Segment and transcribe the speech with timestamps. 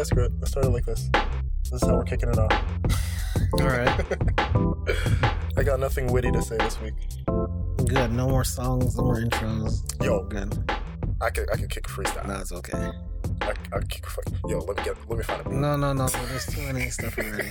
[0.00, 0.32] Yeah, screw it.
[0.38, 1.10] Let's start it like this.
[1.64, 2.50] This is how we're kicking it off.
[3.52, 3.86] All right.
[5.58, 6.94] I got nothing witty to say this week.
[7.86, 8.10] Good.
[8.10, 10.02] No more songs, no more intros.
[10.02, 10.22] Yo.
[10.22, 10.56] Good.
[11.20, 12.26] I could I could kick a freestyle.
[12.26, 12.92] No, it's okay.
[13.42, 14.48] I, I kick a.
[14.48, 15.58] Yo, let me get let me find a beat.
[15.58, 16.08] No, no, no.
[16.08, 17.50] There's too many stuff already.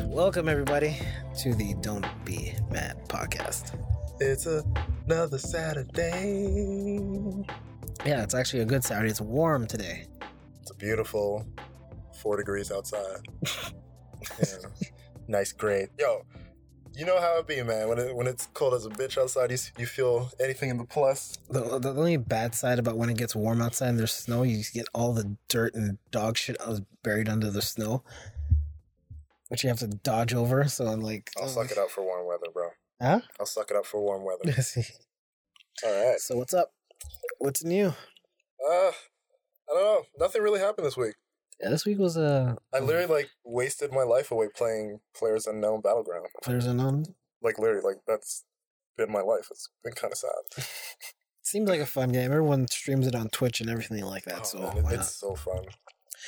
[0.00, 0.98] Welcome, everybody,
[1.38, 3.82] to the Don't Be Mad podcast.
[4.20, 7.00] It's another Saturday.
[8.04, 9.08] Yeah, it's actually a good Saturday.
[9.08, 10.04] It's warm today.
[10.60, 11.46] It's a beautiful
[12.20, 13.20] four degrees outside.
[14.38, 14.68] yeah.
[15.26, 15.88] Nice great.
[15.98, 16.22] Yo,
[16.94, 17.88] you know how it be, man.
[17.88, 20.84] When it when it's cold as a bitch outside, you you feel anything in the
[20.84, 21.38] plus.
[21.48, 24.62] The, the only bad side about when it gets warm outside and there's snow, you
[24.74, 26.56] get all the dirt and dog shit
[27.02, 28.02] buried under the snow,
[29.48, 30.64] which you have to dodge over.
[30.68, 32.70] So I'm like, I'll suck it up for warm weather, bro.
[33.00, 33.20] Huh?
[33.38, 34.42] I'll suck it up for warm weather.
[35.84, 36.18] All right.
[36.20, 36.72] so what's up?
[37.38, 37.86] What's new?
[37.86, 37.92] Uh,
[38.70, 38.92] I
[39.68, 40.02] don't know.
[40.18, 41.14] Nothing really happened this week.
[41.62, 45.80] Yeah, this week was a I literally like wasted my life away playing Players Unknown
[45.82, 46.26] Battleground.
[46.42, 47.04] Players Unknown.
[47.42, 48.44] Like literally, like that's
[48.96, 49.48] been my life.
[49.50, 50.64] It's been kind of sad.
[51.42, 52.30] Seems like a fun game.
[52.30, 54.40] Everyone streams it on Twitch and everything like that.
[54.40, 55.06] Oh, so man, it's not?
[55.06, 55.64] so fun.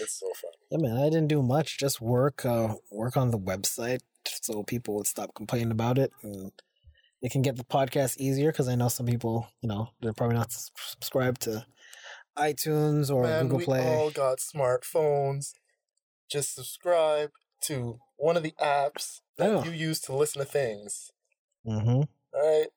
[0.00, 0.50] It's so fun.
[0.70, 0.96] yeah, man.
[0.96, 1.78] I didn't do much.
[1.78, 6.52] Just work, uh, work on the website so people would stop complaining about it, and
[7.20, 8.50] it can get the podcast easier.
[8.52, 11.66] Because I know some people, you know, they're probably not subscribed to
[12.36, 15.52] iTunes or Man, Google we all got smartphones.
[16.30, 17.30] Just subscribe
[17.64, 21.10] to one of the apps that you use to listen to things.
[21.66, 21.88] Mm-hmm.
[21.90, 22.68] All right.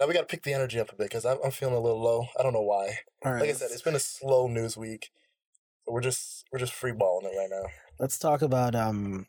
[0.00, 1.80] Now we got to pick the energy up a bit because I'm, I'm feeling a
[1.80, 2.26] little low.
[2.38, 2.98] I don't know why.
[3.24, 3.40] All right.
[3.40, 5.10] Like I said, it's been a slow news week.
[5.86, 7.68] We're just we're just free balling it right now.
[7.98, 9.26] let's talk about um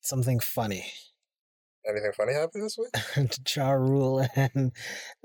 [0.00, 0.86] something funny.
[1.88, 2.90] Anything funny happened this week?
[3.56, 4.72] ja Rule and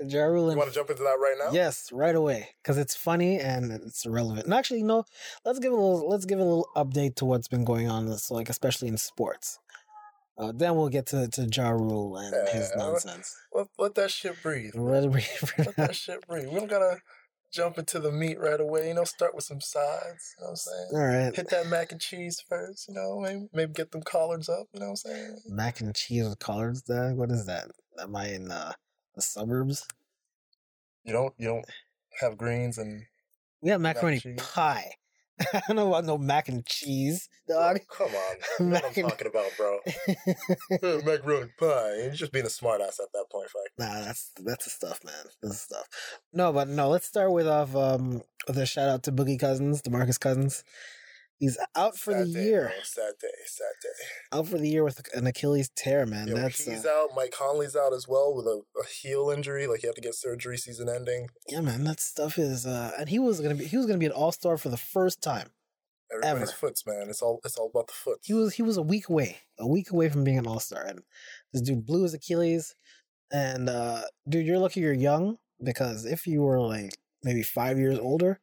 [0.00, 1.52] Ja Rule You want to jump into that right now?
[1.52, 4.46] Yes, right away because it's funny and it's relevant.
[4.46, 5.04] And actually, no,
[5.44, 8.06] let's give a little let's give a little update to what's been going on.
[8.06, 9.60] This like especially in sports.
[10.36, 13.36] Uh, then we'll get to to Ja Rule and his nonsense.
[13.52, 14.74] Let, let that shit breathe.
[14.74, 16.48] Let it be- Let that shit breathe.
[16.48, 16.98] We don't gotta
[17.52, 18.88] jump into the meat right away.
[18.88, 20.34] You know, start with some sides.
[20.38, 20.88] You know what I'm saying?
[20.92, 22.88] All right, Hit that mac and cheese first.
[22.88, 24.66] You know, maybe, maybe get them collards up.
[24.72, 25.38] You know what I'm saying?
[25.48, 26.82] mac and cheese with collards.
[26.82, 27.68] There, what is that?
[28.00, 28.72] Am I in uh,
[29.14, 29.86] the suburbs?
[31.04, 31.64] You don't you don't
[32.20, 33.04] have greens and
[33.62, 34.92] We have macaroni pie.
[35.52, 37.78] I don't know about no mac and cheese, dog.
[37.90, 38.36] Come on,
[38.70, 39.78] know what I'm talking about, bro.
[41.04, 41.94] Macaroni pie.
[42.02, 43.78] You're just being a smartass at that point, fact.
[43.78, 45.14] Nah, that's that's the stuff, man.
[45.42, 45.88] That's the stuff.
[46.32, 49.82] No, but no, let's start with off um with a shout out to Boogie Cousins,
[49.82, 50.64] DeMarcus Cousins.
[51.38, 52.62] He's out for the day, year.
[52.62, 52.82] bro.
[52.82, 53.28] Sad day.
[53.46, 54.36] Sad day.
[54.36, 56.26] Out for the year with an Achilles tear, man.
[56.26, 57.10] Yo, that's he's uh, out.
[57.14, 59.66] Mike Conley's out as well with a, a heel injury.
[59.68, 61.28] Like he had to get surgery season ending.
[61.48, 61.84] yeah, man.
[61.84, 64.32] That stuff is uh and he was gonna be he was gonna be an all
[64.32, 65.50] star for the first time.
[66.12, 66.56] Everybody's Ever.
[66.56, 67.06] foots, man.
[67.08, 68.18] It's all it's all about the foot.
[68.24, 70.82] He was he was a week away, a week away from being an all star,
[70.84, 71.02] and
[71.52, 72.74] this dude blew his Achilles.
[73.30, 77.98] And uh dude, you're lucky you're young because if you were like maybe five years
[77.98, 78.40] older,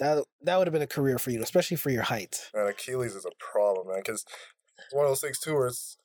[0.00, 2.50] that that would have been a career for you, especially for your height.
[2.54, 4.24] Man, Achilles is a problem, man, because
[4.78, 5.96] it's one of those things too where it's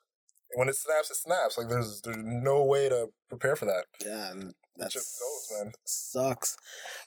[0.54, 1.58] when it snaps, it snaps.
[1.58, 3.86] Like there's there's no way to prepare for that.
[4.06, 4.34] Yeah,
[4.78, 5.74] that just goes, man.
[5.86, 6.58] sucks.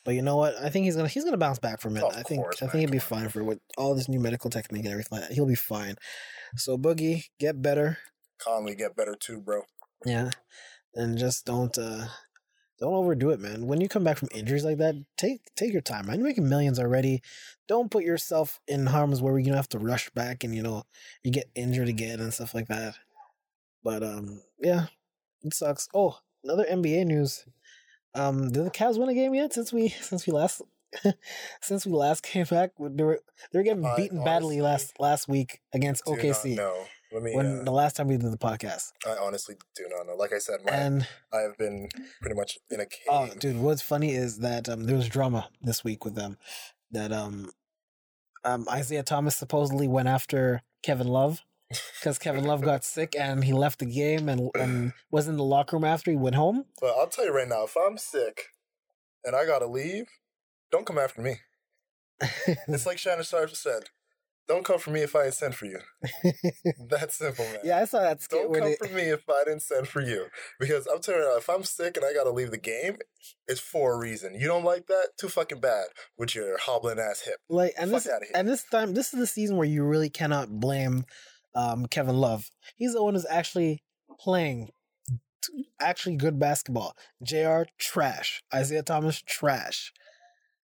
[0.05, 0.55] But you know what?
[0.57, 2.05] I think he's gonna he's gonna bounce back from it.
[2.05, 4.85] I think course, I think he'll be fine for with all this new medical technique
[4.85, 5.23] and everything.
[5.31, 5.97] He'll be fine.
[6.57, 7.99] So Boogie, get better.
[8.39, 9.63] Conley get better too, bro.
[10.05, 10.31] Yeah.
[10.95, 12.07] And just don't uh
[12.79, 13.67] don't overdo it, man.
[13.67, 16.19] When you come back from injuries like that, take take your time, man.
[16.19, 17.23] You're making millions already.
[17.67, 20.85] Don't put yourself in harm's way where you have to rush back and you know
[21.23, 22.95] you get injured again and stuff like that.
[23.83, 24.87] But um yeah,
[25.43, 25.89] it sucks.
[25.93, 27.45] Oh, another NBA news.
[28.15, 30.63] Um, did the Cavs win a game yet since we since we last
[31.61, 32.71] since we last came back?
[32.79, 33.21] They were
[33.53, 36.85] they were getting beaten badly honestly last last week against OKC know.
[37.13, 37.35] Me.
[37.35, 38.93] when uh, the last time we did the podcast.
[39.07, 40.15] I honestly do not know.
[40.15, 41.89] Like I said, my, And I have been
[42.21, 43.07] pretty much in a cave.
[43.09, 46.37] Oh, dude, what's funny is that um, there was drama this week with them.
[46.91, 47.51] That um,
[48.45, 51.43] um, Isaiah Thomas supposedly went after Kevin Love
[51.99, 55.45] because Kevin Love got sick and he left the game and and was in the
[55.45, 56.67] locker room after he went home.
[56.81, 58.49] But I'll tell you right now, if I'm sick
[59.25, 60.07] and I gotta leave,
[60.71, 61.37] don't come after me.
[62.69, 63.85] It's like Shannon Sharpe said.
[64.49, 65.79] Don't come for me if I ain't sent for you.
[66.89, 67.59] that simple, man.
[67.63, 70.01] yeah, I saw that skit Don't come they, for me if I didn't send for
[70.01, 70.27] you.
[70.59, 72.97] Because I'm telling you, if I'm sick and I gotta leave the game,
[73.47, 74.35] it's for a reason.
[74.35, 75.09] You don't like that?
[75.19, 77.37] Too fucking bad with your hobbling ass hip.
[77.51, 80.49] like and Fuck this and this time this is the season where you really cannot
[80.49, 81.05] blame
[81.55, 82.51] um Kevin Love.
[82.75, 83.83] He's the one who's actually
[84.19, 84.71] playing
[85.79, 86.97] actually good basketball.
[87.23, 87.65] Jr.
[87.79, 88.43] trash.
[88.55, 89.93] Isaiah Thomas trash.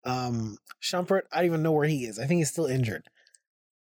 [0.05, 2.19] Um Shumpert, I don't even know where he is.
[2.19, 3.09] I think he's still injured.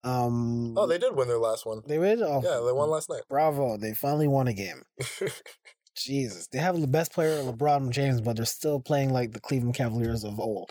[0.04, 1.82] Um, Oh, they did win their last one.
[1.86, 2.22] they did.
[2.22, 3.22] Oh, Yeah, they won last night.
[3.28, 3.76] Bravo!
[3.76, 4.82] They finally won a game.
[5.96, 9.74] Jesus, they have the best player, LeBron James, but they're still playing like the Cleveland
[9.74, 10.70] Cavaliers of old.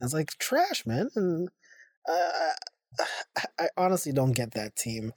[0.00, 1.10] It's like trash, man.
[1.16, 1.48] And
[2.08, 2.52] I,
[3.00, 5.12] I, I honestly don't get that team.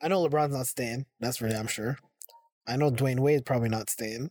[0.00, 1.06] I know LeBron's not staying.
[1.18, 1.98] That's for damn sure.
[2.68, 4.30] I know Dwyane Wade's probably not staying.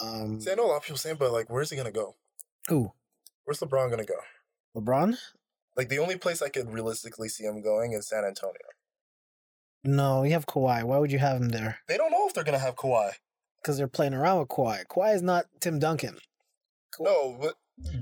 [0.00, 2.14] Um, See, I know a lot of people saying, but like, where's he gonna go?
[2.68, 2.92] who?
[3.44, 4.14] Where's LeBron gonna go?
[4.76, 5.16] LeBron?
[5.78, 8.66] Like, the only place I could realistically see him going is San Antonio.
[9.84, 10.82] No, you have Kawhi.
[10.82, 11.78] Why would you have him there?
[11.86, 13.12] They don't know if they're gonna have Kawhi.
[13.62, 14.84] Because they're playing around with Kawhi.
[14.86, 16.18] Kawhi is not Tim Duncan.
[16.98, 17.54] No, but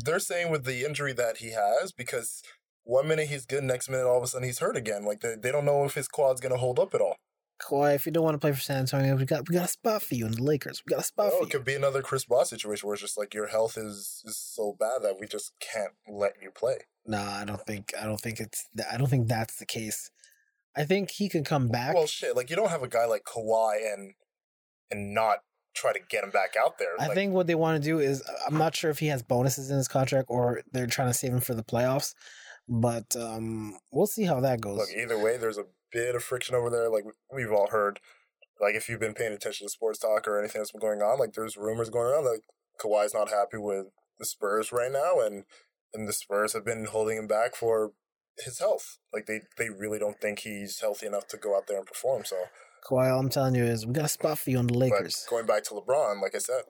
[0.04, 2.42] they're saying with the injury that he has, because
[2.84, 5.04] one minute he's good, next minute all of a sudden he's hurt again.
[5.04, 7.16] Like they, they don't know if his quad's gonna hold up at all.
[7.60, 9.68] Kawhi, if you don't want to play for San Antonio, we got we got a
[9.68, 10.82] spot for you in the Lakers.
[10.86, 11.58] We got a spot Oh, for it you.
[11.58, 14.76] could be another Chris Bosh situation where it's just like your health is, is so
[14.78, 16.76] bad that we just can't let you play.
[17.06, 20.10] Nah, I don't think I don't think it's I don't think that's the case.
[20.76, 21.94] I think he can come back.
[21.94, 24.12] Well, shit, like you don't have a guy like Kawhi and
[24.90, 25.38] and not
[25.74, 26.88] try to get him back out there.
[26.98, 29.22] I Like, think what they want to do is I'm not sure if he has
[29.22, 32.14] bonuses in his contract or they're trying to save him for the playoffs,
[32.68, 34.78] but um, we'll see how that goes.
[34.78, 36.88] look, either way, there's a bit of friction over there.
[36.90, 38.00] Like we've all heard.
[38.60, 41.18] Like if you've been paying attention to sports talk or anything that's been going on,
[41.18, 42.42] like there's rumors going around like
[42.80, 43.86] Kawhi's not happy with
[44.18, 45.44] the Spurs right now, and
[45.92, 47.92] and the Spurs have been holding him back for
[48.38, 48.98] his health.
[49.12, 52.24] Like they they really don't think he's healthy enough to go out there and perform.
[52.24, 52.36] So,
[52.88, 55.26] Kawhi, all I'm telling you is we got a spot for you on the Lakers.
[55.28, 56.62] but going back to LeBron, like I said,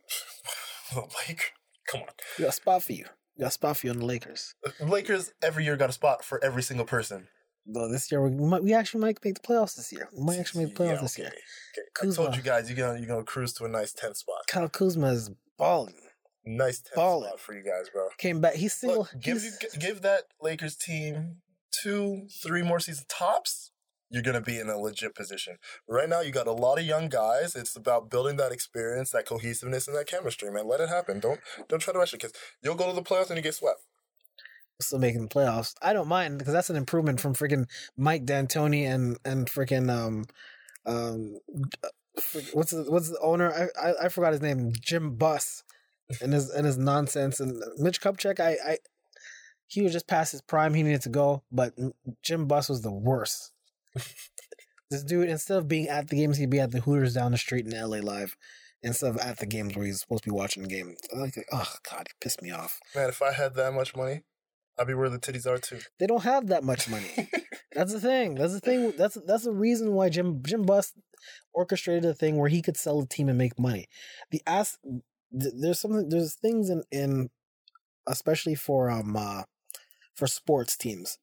[0.96, 1.52] like
[1.90, 2.08] come on,
[2.38, 3.06] We got a spot for you.
[3.36, 4.54] We got a spot for you on the Lakers.
[4.64, 7.28] Uh, Lakers every year got a spot for every single person.
[7.66, 10.08] Though this year we might we actually might make the playoffs this year.
[10.16, 11.26] We might actually make the playoffs Yeah, this year.
[11.28, 11.36] okay.
[11.78, 12.24] I Kuzma.
[12.24, 14.46] told you guys you're gonna you're gonna cruise to a nice 10 spot.
[14.48, 15.94] Kyle Kuzma is balling.
[16.44, 17.28] Nice 10 Ballin'.
[17.28, 18.08] spot for you guys, bro.
[18.18, 18.54] Came back.
[18.54, 21.38] He's still Look, give he's- you, give that Lakers team
[21.72, 23.72] two, three more seasons tops.
[24.10, 25.56] You're gonna be in a legit position.
[25.88, 27.56] Right now, you got a lot of young guys.
[27.56, 30.68] It's about building that experience, that cohesiveness, and that chemistry, man.
[30.68, 31.18] Let it happen.
[31.18, 33.56] Don't don't try to rush it because you'll go to the playoffs and you get
[33.56, 33.80] swept.
[34.80, 35.74] Still making the playoffs.
[35.82, 40.24] I don't mind because that's an improvement from freaking Mike D'Antoni and and freaking um
[40.84, 41.38] um
[42.52, 43.52] what's the, what's the owner?
[43.52, 44.72] I, I I forgot his name.
[44.80, 45.62] Jim Buss
[46.20, 48.40] and his and his nonsense and Mitch Kupchak.
[48.40, 48.78] I I
[49.66, 50.74] he was just past his prime.
[50.74, 51.74] He needed to go, but
[52.22, 53.52] Jim Buss was the worst.
[54.90, 57.38] this dude, instead of being at the games, he'd be at the Hooters down the
[57.38, 58.36] street in LA Live.
[58.82, 61.72] Instead of at the games where he's supposed to be watching the game, like, oh
[61.90, 62.78] god, he pissed me off.
[62.94, 64.22] Man, if I had that much money,
[64.78, 65.78] I'd be where the titties are too.
[65.98, 67.30] They don't have that much money.
[67.72, 68.34] That's the thing.
[68.34, 68.92] That's the thing.
[68.96, 70.92] That's that's the reason why Jim Jim Buss
[71.52, 73.86] orchestrated a thing where he could sell the team and make money.
[74.30, 74.78] The ass
[75.30, 77.28] there's something there's things in in
[78.06, 79.42] especially for um uh,
[80.14, 81.18] for sports teams.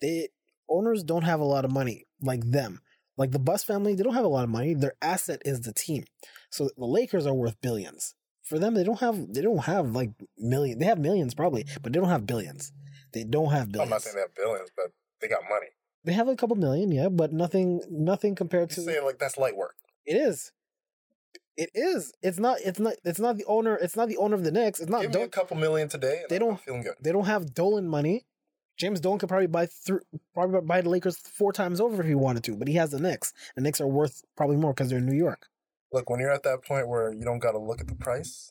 [0.00, 0.28] They
[0.68, 2.80] owners don't have a lot of money like them.
[3.16, 4.74] Like the Buss family, they don't have a lot of money.
[4.74, 6.04] Their asset is the team.
[6.50, 8.14] So the Lakers are worth billions.
[8.42, 10.78] For them, they don't have they don't have like million.
[10.78, 12.72] They have millions probably, but they don't have billions.
[13.12, 13.90] They don't have billions.
[13.90, 14.86] I'm not saying they have billions, but
[15.20, 15.66] they got money.
[16.04, 18.92] They have a couple million, yeah, but nothing, nothing compared You're to.
[18.92, 19.76] saying like that's light work.
[20.04, 20.52] It is.
[21.56, 22.12] It is.
[22.22, 22.58] It's not.
[22.64, 22.94] It's not.
[23.04, 23.76] It's not the owner.
[23.76, 24.80] It's not the owner of the Knicks.
[24.80, 25.02] It's not.
[25.02, 26.94] Give me a couple million today, and They don't- feeling good.
[27.00, 28.24] they don't have Dolan money.
[28.78, 30.00] James Dolan could probably buy through,
[30.32, 32.98] probably buy the Lakers four times over if he wanted to, but he has the
[32.98, 33.32] Knicks.
[33.54, 35.46] The Knicks are worth probably more because they're in New York.
[35.92, 38.50] Look, when you're at that point where you don't got to look at the price,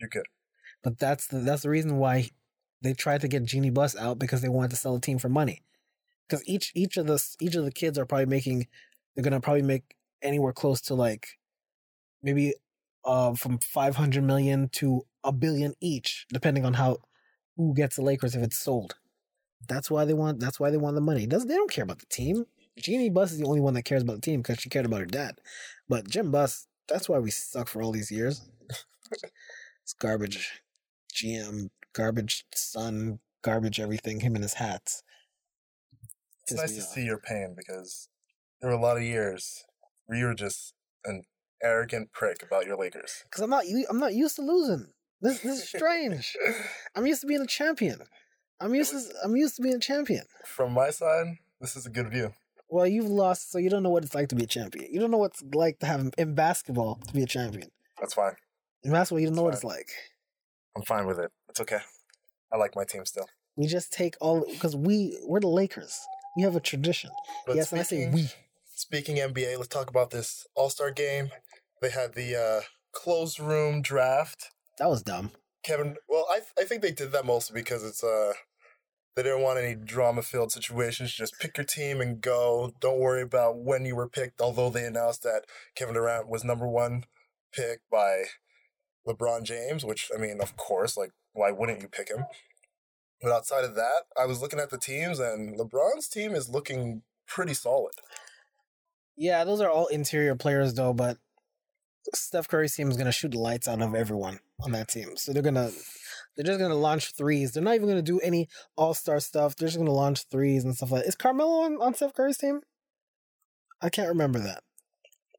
[0.00, 0.26] you're good.
[0.84, 2.30] But that's the that's the reason why
[2.82, 5.28] they tried to get Jeanie Buss out because they wanted to sell the team for
[5.28, 5.62] money.
[6.28, 8.66] Because each each of the each of the kids are probably making
[9.14, 11.38] they're gonna probably make anywhere close to like
[12.22, 12.54] maybe
[13.04, 16.98] uh from five hundred million to a billion each, depending on how
[17.56, 18.96] who gets the Lakers if it's sold.
[19.68, 21.24] That's why they want that's why they want the money.
[21.24, 22.46] It doesn't they don't care about the team.
[22.78, 25.00] Jeanie Buss is the only one that cares about the team because she cared about
[25.00, 25.40] her dad.
[25.88, 28.42] But Jim Buss, that's why we suck for all these years.
[29.82, 30.60] it's garbage.
[31.14, 35.02] GM, garbage son, garbage everything, him and his hats.
[36.42, 36.88] It's nice to off.
[36.88, 38.08] see your pain because
[38.60, 39.64] there were a lot of years
[40.04, 40.74] where you were just
[41.04, 41.24] an
[41.62, 43.24] arrogant prick about your Lakers.
[43.24, 44.88] Because I'm not I'm not used to losing.
[45.20, 46.36] This this is strange.
[46.94, 48.00] I'm used to being a champion.
[48.60, 50.24] I'm used to I'm used to being a champion.
[50.44, 52.32] From my side, this is a good view.
[52.68, 54.92] Well, you've lost, so you don't know what it's like to be a champion.
[54.92, 57.70] You don't know what it's like to have in basketball to be a champion.
[58.00, 58.34] That's fine.
[58.82, 59.88] In basketball, you don't know what it's like.
[60.76, 61.30] I'm fine with it.
[61.48, 61.78] It's okay.
[62.52, 63.26] I like my team still.
[63.56, 65.98] We just take all because we we're the Lakers.
[66.36, 67.10] We have a tradition.
[67.46, 68.28] But yes, and I say we.
[68.74, 71.30] Speaking NBA, let's talk about this All Star game.
[71.80, 72.60] They had the uh,
[72.92, 74.50] closed room draft.
[74.78, 75.30] That was dumb.
[75.64, 78.34] Kevin, well, I I think they did that mostly because it's uh
[79.16, 81.14] They didn't want any drama filled situations.
[81.14, 82.74] Just pick your team and go.
[82.80, 84.42] Don't worry about when you were picked.
[84.42, 87.04] Although they announced that Kevin Durant was number one
[87.54, 88.24] pick by
[89.06, 92.24] LeBron James, which I mean, of course, like why wouldn't you pick him?
[93.22, 97.02] But outside of that, I was looking at the teams, and LeBron's team is looking
[97.26, 97.94] pretty solid.
[99.16, 101.18] Yeah, those are all interior players though, but
[102.14, 105.16] Steph Curry's team is gonna shoot the lights out of everyone on that team.
[105.16, 105.70] So they're gonna
[106.36, 107.52] they're just gonna launch threes.
[107.52, 109.56] They're not even gonna do any all star stuff.
[109.56, 111.08] They're just gonna launch threes and stuff like that.
[111.08, 112.60] Is Carmelo on, on Steph Curry's team?
[113.80, 114.62] I can't remember that.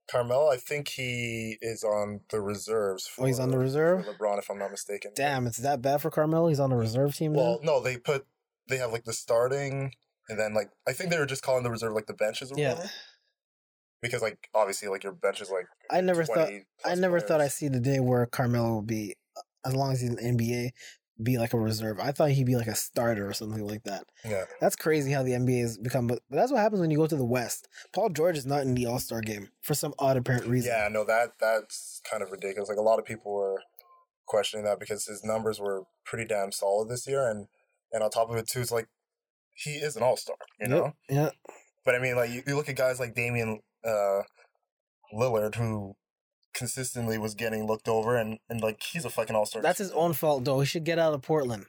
[0.09, 3.07] Carmelo, I think he is on the reserves.
[3.07, 4.05] For, Oh, he's on the reserve?
[4.05, 5.11] LeBron, if I'm not mistaken.
[5.15, 6.47] Damn, it's that bad for Carmelo.
[6.47, 7.73] He's on the reserve team Well, now.
[7.73, 8.25] no, they put
[8.69, 9.93] they have like the starting,
[10.29, 12.55] and then like I think they were just calling the reserve like the benches or
[12.59, 12.89] Yeah, whatever.
[14.01, 16.49] Because like obviously like your bench is like I never thought
[16.85, 17.53] I never thought I players.
[17.53, 20.69] see the day where Carmelo would be, uh, as long as he's in the NBA,
[21.21, 21.99] be like a reserve.
[21.99, 24.05] I thought he'd be like a starter or something like that.
[24.23, 26.97] Yeah, That's crazy how the NBA has become, but, but that's what happens when you
[26.97, 27.67] go to the West.
[27.93, 30.71] Paul George is not in the All Star game for some odd apparent reason.
[30.75, 32.69] yeah, no, that that's kind of ridiculous.
[32.69, 33.61] Like a lot of people were
[34.27, 37.47] questioning that because his numbers were pretty damn solid this year, and
[37.91, 38.87] and on top of it too, it's like
[39.55, 40.93] he is an all star, you Yep, know.
[41.09, 41.29] Yeah.
[41.85, 44.21] But I mean, like you, you look at guys like Damian uh,
[45.13, 45.95] Lillard, who
[46.57, 49.61] consistently was getting looked over, and and like he's a fucking all star.
[49.61, 50.59] That's his own fault, though.
[50.59, 51.67] He should get out of Portland.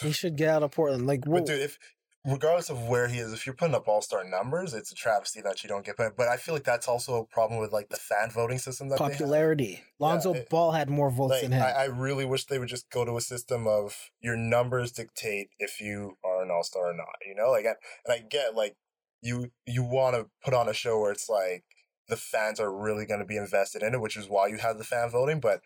[0.00, 1.06] He should get out of Portland.
[1.06, 1.78] Like, whoa, But dude, if
[2.24, 5.40] regardless of where he is, if you're putting up all star numbers, it's a travesty
[5.40, 5.96] that you don't get.
[5.96, 8.88] But but I feel like that's also a problem with like the fan voting system
[8.90, 9.82] that popularity.
[9.98, 11.42] Lonzo it- Ball had more votes have.
[11.42, 11.62] than him.
[11.62, 15.48] I, I really wish they would just go to a system of your numbers dictate
[15.58, 17.16] if you are an all star or not.
[17.26, 17.76] You know, like and
[18.06, 18.76] and I get like
[19.20, 21.64] you you want to put on a show where it's like
[22.08, 24.78] the fans are really going to be invested in it, which is why you have
[24.78, 25.40] the fan voting.
[25.40, 25.60] But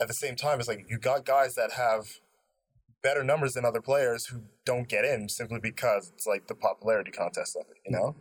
[0.00, 2.20] at the same time, it's like you got guys that have
[3.02, 7.10] better numbers than other players who don't get in simply because it's like the popularity
[7.10, 8.16] contest of it, you know?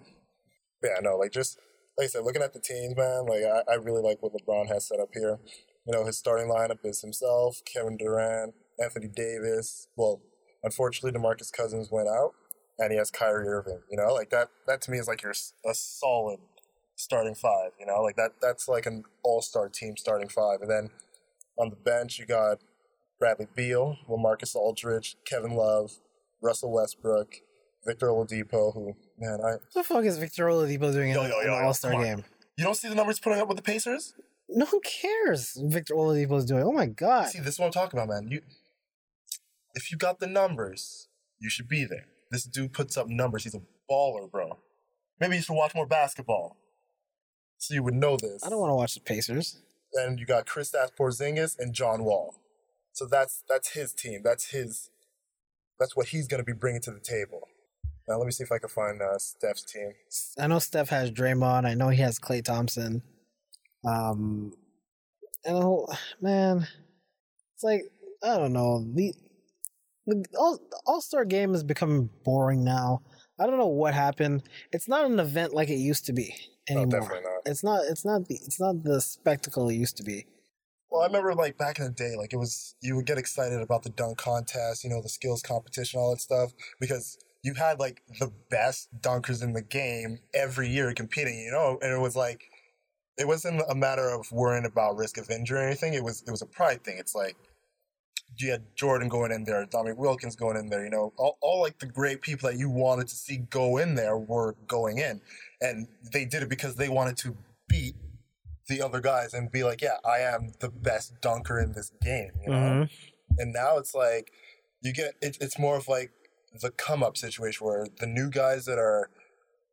[0.84, 1.60] Yeah, no, like just
[1.98, 4.68] like I said, looking at the teams, man, like I, I really like what LeBron
[4.68, 5.40] has set up here.
[5.88, 9.88] You know, his starting lineup is himself, Kevin Durant, Anthony Davis.
[9.96, 10.22] Well,
[10.64, 12.32] unfortunately, DeMarcus Cousins went out,
[12.78, 13.82] and he has Kyrie Irving.
[13.90, 14.50] You know, like that.
[14.68, 16.40] That to me is like your a solid
[16.96, 17.72] starting five.
[17.80, 18.32] You know, like that.
[18.42, 20.62] That's like an all star team starting five.
[20.62, 20.90] And then
[21.58, 22.60] on the bench, you got
[23.20, 25.92] Bradley Beal, LaMarcus Aldridge, Kevin Love,
[26.42, 27.36] Russell Westbrook,
[27.86, 28.74] Victor Oladipo.
[28.74, 31.54] Who man, I what the fuck is Victor Oladipo doing in Yo, an yo, yo,
[31.54, 32.24] All Star game?
[32.58, 34.14] you don't see the numbers putting up with the Pacers.
[34.48, 35.60] No one cares.
[35.64, 36.64] Victor Oladipo's doing.
[36.64, 37.30] Oh my god.
[37.30, 38.30] See, this is what I'm talking about, man.
[38.32, 38.42] You,
[39.74, 41.08] if you got the numbers,
[41.40, 42.06] you should be there.
[42.32, 43.44] This dude puts up numbers.
[43.44, 44.58] He's a baller, bro.
[45.20, 46.58] Maybe you should watch more basketball,
[47.58, 48.44] so you would know this.
[48.46, 49.62] I don't want to watch the Pacers.
[49.94, 52.36] Then you got Kristaps Porzingis and John Wall.
[52.92, 54.22] So that's that's his team.
[54.24, 54.90] That's his.
[55.80, 57.48] That's what he's going to be bringing to the table.
[58.08, 59.92] Now let me see if I can find uh, Steph's team.
[60.40, 61.66] I know Steph has Draymond.
[61.66, 63.02] I know he has Klay Thompson.
[63.84, 64.54] Um,
[65.44, 65.88] and oh,
[66.22, 66.68] man,
[67.54, 67.84] it's like
[68.24, 69.14] I don't know the
[70.08, 73.02] the all All Star game is becoming boring now.
[73.40, 74.44] I don't know what happened.
[74.72, 76.34] It's not an event like it used to be
[76.69, 76.88] anymore.
[76.88, 77.41] definitely not.
[77.45, 77.86] It's not.
[77.86, 78.36] It's not the.
[78.36, 80.25] It's not the spectacle it used to be.
[80.89, 83.62] Well, I remember like back in the day, like it was you would get excited
[83.62, 87.79] about the dunk contest, you know, the skills competition, all that stuff, because you had
[87.79, 92.15] like the best dunkers in the game every year competing, you know, and it was
[92.15, 92.45] like
[93.17, 95.93] it wasn't a matter of worrying about risk of injury or anything.
[95.93, 96.98] It was it was a pride thing.
[96.98, 97.36] It's like
[98.38, 101.62] you had Jordan going in there, Dominique Wilkins going in there, you know, all, all
[101.62, 105.22] like the great people that you wanted to see go in there were going in.
[105.65, 107.36] And they did it because they wanted to
[107.67, 107.95] beat
[108.67, 112.31] the other guys and be like, yeah, I am the best dunker in this game,
[112.43, 112.55] you know?
[112.57, 112.89] Mhm.
[113.38, 114.31] And now it's like,
[114.81, 116.12] you get, it, it's more of like
[116.62, 119.10] the come up situation where the new guys that are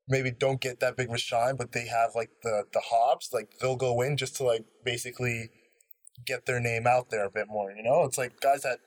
[0.09, 3.33] maybe don't get that big of a shine, but they have like the, the hops,
[3.33, 5.51] like they'll go in just to like basically
[6.27, 8.05] get their name out there a bit more, you know?
[8.05, 8.79] It's like guys that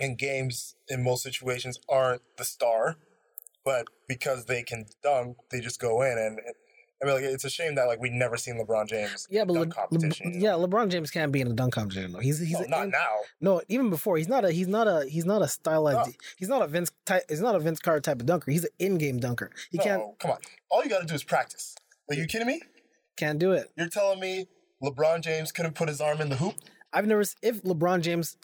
[0.00, 2.96] in games in most situations aren't the star,
[3.64, 6.38] but because they can dunk, they just go in and.
[7.02, 9.54] I mean, like, it's a shame that like we never seen LeBron James Yeah, but
[9.54, 10.32] Le- competition.
[10.34, 12.20] Le- yeah, LeBron James can't be in a dunk competition though.
[12.20, 13.08] He's he's No, not in- now.
[13.42, 16.12] No, even before he's not a he's not a he's not a stylized No.
[16.38, 18.50] he's not a Vince type he's not a Vince Carter type of dunker.
[18.50, 19.50] He's an in-game dunker.
[19.70, 20.38] He no, can't come on.
[20.70, 21.74] All you got to do is practice.
[22.08, 22.62] Are you kidding me?
[23.18, 23.70] can't do it.
[23.76, 24.46] You're telling me
[24.82, 26.54] LeBron James couldn't put his arm in the hoop?
[26.92, 28.38] I've never if LeBron James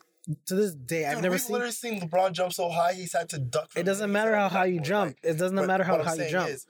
[0.46, 1.52] to this day I've Dude, never we've seen.
[1.52, 3.70] literally seen LeBron jump so high he's had to duck.
[3.76, 5.16] It doesn't matter how high you jump.
[5.22, 6.49] like- It doesn't but matter how high you jump.
[6.50, 6.66] is,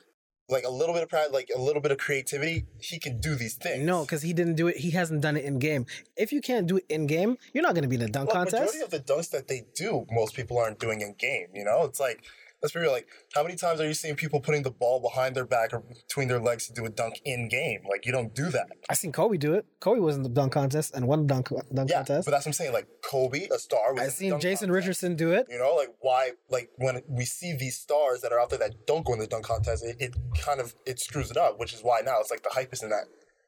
[0.48, 3.34] like a little bit of pride, like a little bit of creativity, he can do
[3.36, 3.84] these things.
[3.86, 4.76] No, because he didn't do it.
[4.78, 5.86] He hasn't done it in game.
[6.16, 8.28] If you can't do it in game, you're not going to be in the dunk
[8.34, 8.74] well, contest.
[8.74, 11.46] majority of the dunks that they do, most people aren't doing in game.
[11.54, 12.24] You know, it's like
[12.62, 12.92] let's be real.
[12.92, 15.80] Like, how many times are you seeing people putting the ball behind their back or
[15.80, 17.80] between their legs to do a dunk in game?
[17.90, 18.68] Like, you don't do that.
[18.88, 19.66] I seen Kobe do it.
[19.80, 22.26] Kobe was in the dunk contest and won the dunk dunk Yeah, contest.
[22.26, 22.72] but that's what I'm saying.
[22.72, 23.94] Like Kobe, a star.
[23.94, 24.70] Was I seen Jason contest.
[24.70, 25.46] Richardson do it.
[25.50, 26.30] You know, like why?
[26.48, 29.26] Like when we see these stars that are out there that don't go in the
[29.26, 31.58] dunk contest, it, it kind of it screws it up.
[31.58, 33.04] Which is why now it's like the hype isn't that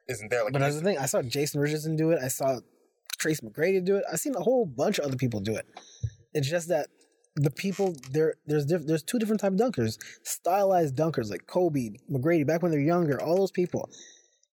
[0.08, 0.44] isn't there.
[0.44, 0.98] Like But that's the thing.
[0.98, 2.18] I saw Jason Richardson do it.
[2.22, 2.60] I saw
[3.18, 4.04] Trace McGrady do it.
[4.12, 5.66] I've seen a whole bunch of other people do it.
[6.34, 6.88] It's just that
[7.36, 9.98] the people there there's diff, there's two different type of dunkers.
[10.22, 13.90] Stylized dunkers like Kobe, McGrady, back when they're younger, all those people.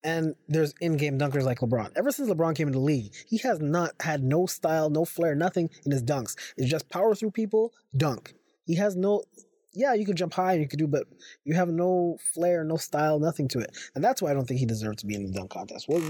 [0.01, 1.91] And there's in-game dunkers like LeBron.
[1.97, 5.35] Ever since LeBron came into the league, he has not had no style, no flair,
[5.35, 6.37] nothing in his dunks.
[6.55, 8.33] It's just power through people, dunk.
[8.65, 9.23] He has no
[9.73, 11.05] yeah, you could jump high and you could do, but
[11.45, 13.75] you have no flair, no style, nothing to it.
[13.95, 15.85] And that's why I don't think he deserves to be in the dunk contest.
[15.87, 16.01] Well,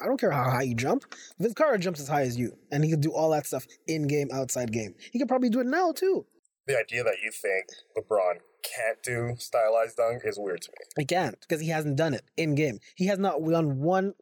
[0.00, 1.04] I don't care how high you jump.
[1.38, 4.06] Vince Carter jumps as high as you, and he could do all that stuff in
[4.06, 4.94] game, outside game.
[5.12, 6.26] He could probably do it now too.
[6.66, 10.84] the idea that you think LeBron can't do stylized dunk is weird to me.
[10.98, 12.78] He can't because he hasn't done it in game.
[12.94, 14.14] He has not done one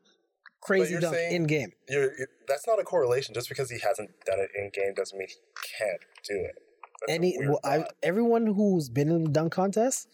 [0.61, 1.73] crazy you're dunk in game.
[1.89, 3.35] You're, you that's not a correlation.
[3.35, 5.35] Just because he hasn't done it in game doesn't mean he
[5.79, 6.63] can't do it.
[7.09, 10.09] Any well, I, everyone who's been in the dunk contest,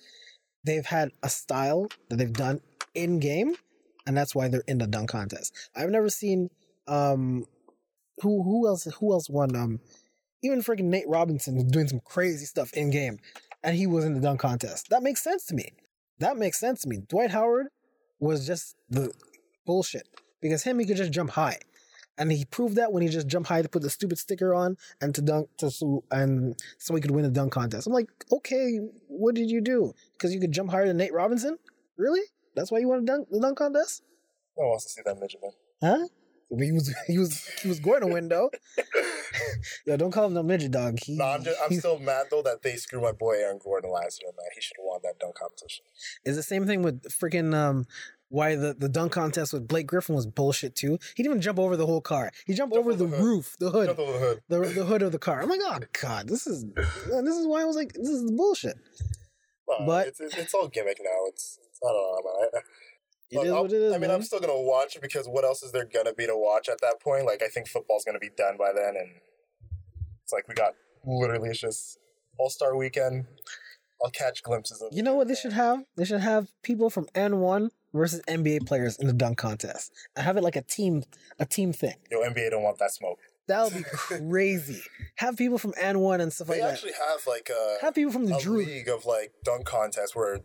[0.65, 2.61] they've had a style that they've done
[2.95, 3.55] in game,
[4.07, 5.55] and that's why they're in the dunk contest.
[5.75, 6.51] I've never seen
[6.89, 7.47] um
[8.21, 9.81] who who else who else won um
[10.43, 13.19] even freaking Nate Robinson was doing some crazy stuff in game,
[13.63, 14.89] and he was in the dunk contest.
[14.91, 15.73] That makes sense to me.
[16.19, 16.99] That makes sense to me.
[17.09, 17.69] Dwight Howard
[18.19, 19.13] was just the
[19.67, 20.09] bullshit
[20.41, 21.59] because him he could just jump high.
[22.19, 24.77] And he proved that when he just jumped high to put the stupid sticker on
[25.01, 27.87] and to dunk to and so he could win the dunk contest.
[27.87, 28.79] I'm like, okay,
[29.09, 29.95] what did you do?
[30.13, 31.59] Because you could jump higher than Nate Robinson?
[31.97, 32.23] Really?
[32.55, 34.03] That's why you want to dunk the dunk contest?
[34.59, 35.53] No one wants to see that midget man.
[35.83, 36.07] Huh?
[36.51, 38.51] But he was he was he was going to win though.
[39.87, 40.99] Yo, don't call him no midget dog.
[41.03, 43.91] He, No, I'm just, I'm still mad though that they screwed my boy Aaron Gordon
[43.91, 44.31] last year.
[44.37, 45.85] Man, he should have won that dunk competition.
[46.25, 47.87] It's the same thing with freaking um
[48.33, 50.99] why the, the dunk contest with Blake Griffin was bullshit too.
[51.15, 52.31] He didn't even jump over the whole car.
[52.47, 54.41] He jumped Jump over the the roof, the hood, over the hood.
[54.49, 55.43] the the hood of the car.
[55.43, 58.77] I'm like, oh god, this is this is why I was like, this is bullshit.
[59.69, 61.19] Well, But- it's, it's it's all gimmick now.
[61.29, 62.31] It's I don't know.
[62.41, 62.59] I,
[63.31, 63.93] It Look, is I'll- what it is.
[63.93, 64.11] I mean, man.
[64.17, 66.81] I'm still gonna watch it because what else is there gonna be to watch at
[66.81, 67.27] that point?
[67.27, 69.11] Like, I think football's gonna be done by then, and
[70.25, 70.73] it's like we got
[71.05, 71.99] literally it's just
[72.39, 73.27] All Star Weekend.
[74.03, 74.89] I'll catch glimpses of.
[74.93, 75.85] You know what they should have?
[75.97, 79.93] They should have people from And1 versus NBA players in the dunk contest.
[80.17, 81.03] I have it like a team
[81.39, 81.95] a team thing.
[82.11, 83.19] Yo, NBA don't want that smoke.
[83.49, 84.83] That would be crazy.
[85.17, 86.67] have people from And1 and stuff They like that.
[86.67, 88.59] They actually have like a, Have people from the Drew.
[88.65, 90.39] league of like dunk contests where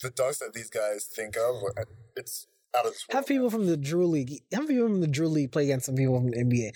[0.00, 1.82] the dunks that these guys think of, uh,
[2.14, 3.16] it's out of this world.
[3.16, 4.42] Have people from the Drew League.
[4.52, 6.70] Have people from the Drew League play against some people from the NBA,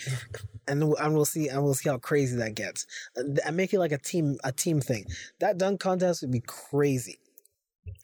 [0.69, 1.49] and and we'll see.
[1.49, 2.87] And we'll see how crazy that gets.
[3.17, 5.05] Uh, and and make it like a team a team thing.
[5.41, 7.19] That dunk contest would be crazy.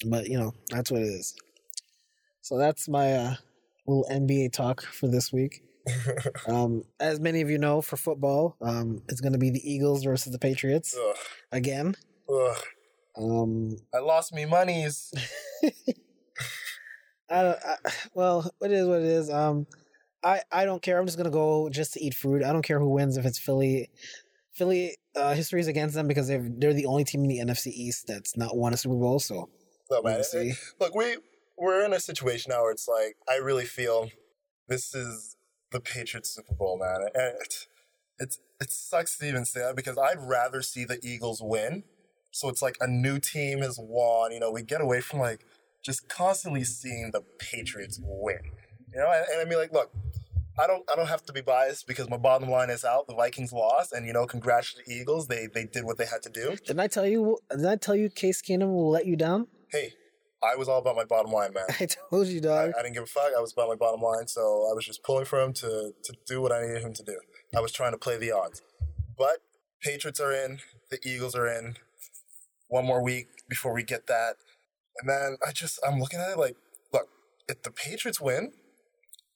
[0.06, 1.34] But you know that's what it is.
[2.46, 3.34] So that's my uh,
[3.88, 5.64] little NBA talk for this week.
[6.48, 10.04] Um, as many of you know, for football, um, it's going to be the Eagles
[10.04, 11.16] versus the Patriots Ugh,
[11.50, 11.96] again.
[12.32, 12.56] ugh.
[13.16, 15.12] Um, I lost me monies.
[17.28, 17.58] I don't.
[17.64, 17.76] I,
[18.14, 19.28] well, it is what it is.
[19.28, 19.66] Um,
[20.22, 21.00] I I don't care.
[21.00, 22.44] I'm just gonna go just to eat food.
[22.44, 23.16] I don't care who wins.
[23.16, 23.90] If it's Philly,
[24.52, 27.68] Philly uh, history is against them because they've they're the only team in the NFC
[27.68, 29.18] East that's not won a Super Bowl.
[29.18, 29.48] So
[29.90, 30.22] No, man.
[30.78, 31.16] Look, we
[31.58, 34.10] we're in a situation now where it's like I really feel
[34.68, 35.36] this is
[35.72, 37.08] the Patriots Super Bowl, man.
[37.14, 37.66] And it,
[38.18, 41.84] it's it sucks to even say that because I'd rather see the Eagles win.
[42.30, 44.32] So it's like a new team has won.
[44.32, 45.44] You know, we get away from like
[45.84, 48.40] just constantly seeing the Patriots win.
[48.92, 49.92] You know, and, and I mean, like, look,
[50.58, 53.06] I don't I don't have to be biased because my bottom line is out.
[53.06, 55.28] The Vikings lost, and you know, congrats to the Eagles.
[55.28, 56.56] They they did what they had to do.
[56.64, 57.38] Didn't I tell you?
[57.50, 59.48] Didn't I tell you Case Keenum will let you down?
[59.70, 59.92] Hey,
[60.42, 61.64] I was all about my bottom line, man.
[61.80, 62.72] I told you, I, dog.
[62.78, 63.32] I didn't give a fuck.
[63.36, 66.14] I was about my bottom line, so I was just pulling for him to to
[66.26, 67.18] do what I needed him to do.
[67.56, 68.62] I was trying to play the odds.
[69.16, 69.38] But
[69.82, 70.58] Patriots are in,
[70.90, 71.76] the Eagles are in.
[72.68, 74.34] One more week before we get that.
[75.00, 76.56] And then I just I'm looking at it like,
[76.92, 77.08] look,
[77.48, 78.52] if the Patriots win,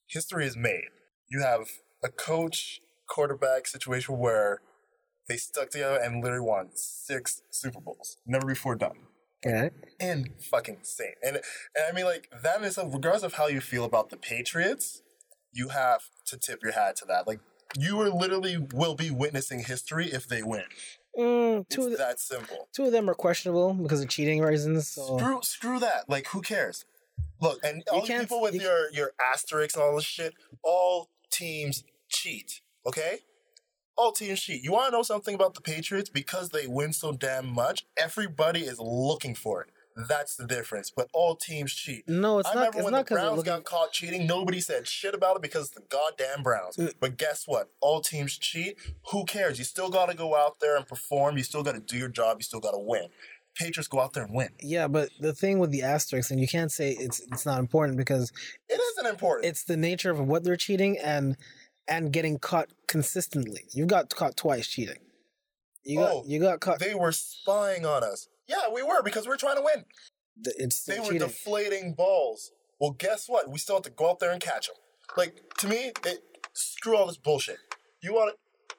[0.09, 0.89] history is made.
[1.31, 1.69] You have
[2.03, 4.61] a coach quarterback situation where
[5.29, 8.17] they stuck together and literally won six Super Bowls.
[8.27, 9.07] Never before done
[9.99, 11.15] And fucking insane.
[11.23, 15.03] And and I mean like that is regardless of how you feel about the Patriots,
[15.53, 17.27] you have to tip your hat to that.
[17.27, 17.41] Like
[17.79, 20.65] you are literally will be witnessing history if they win.
[21.19, 22.69] Mm, It's two of the, that simple.
[22.73, 24.89] two of them are questionable because of cheating reasons.
[24.89, 26.09] So Screw, screw that.
[26.09, 26.85] Like, who cares?
[27.41, 30.35] Look, and all you can't- people with you- your your asterisks and all this shit,
[30.63, 32.61] all teams cheat.
[32.87, 33.19] Okay,
[34.01, 34.63] all teams cheat.
[34.65, 36.09] You want to know something about the Patriots?
[36.11, 39.71] Because they win so damn much, everybody is looking for it.
[40.09, 40.91] That's the difference.
[40.95, 42.09] But all teams cheat.
[42.09, 42.59] no, it's I not.
[42.61, 43.53] remember It's when not the Browns looking.
[43.53, 44.27] got caught cheating.
[44.27, 46.77] Nobody said shit about it because the goddamn Browns.
[46.77, 46.95] Mm.
[47.01, 47.71] But guess what?
[47.81, 48.77] All teams cheat.
[49.11, 49.59] Who cares?
[49.59, 51.37] You still got to go out there and perform.
[51.37, 52.39] You still got to do your job.
[52.39, 53.09] You still got to win.
[53.57, 54.51] Patriots go out there and win.
[54.63, 57.99] Yeah, but the thing with the asterisks, and you can't say it's it's not important
[57.99, 58.33] because
[58.69, 59.45] It isn't important.
[59.47, 61.37] it's the nature of what they're cheating and
[61.91, 63.65] and getting caught consistently.
[63.73, 65.01] You got caught twice cheating.
[65.85, 66.79] You got Oh, you got caught.
[66.79, 68.29] they were spying on us.
[68.47, 69.85] Yeah, we were because we were trying to win.
[70.45, 72.53] th- it's They were deflating balls.
[72.81, 73.51] Well, guess what?
[73.51, 74.77] We still have to go out there and catch them.
[75.17, 76.21] Like to me, it,
[76.55, 77.59] screw all this bullshit.
[78.03, 78.75] You want to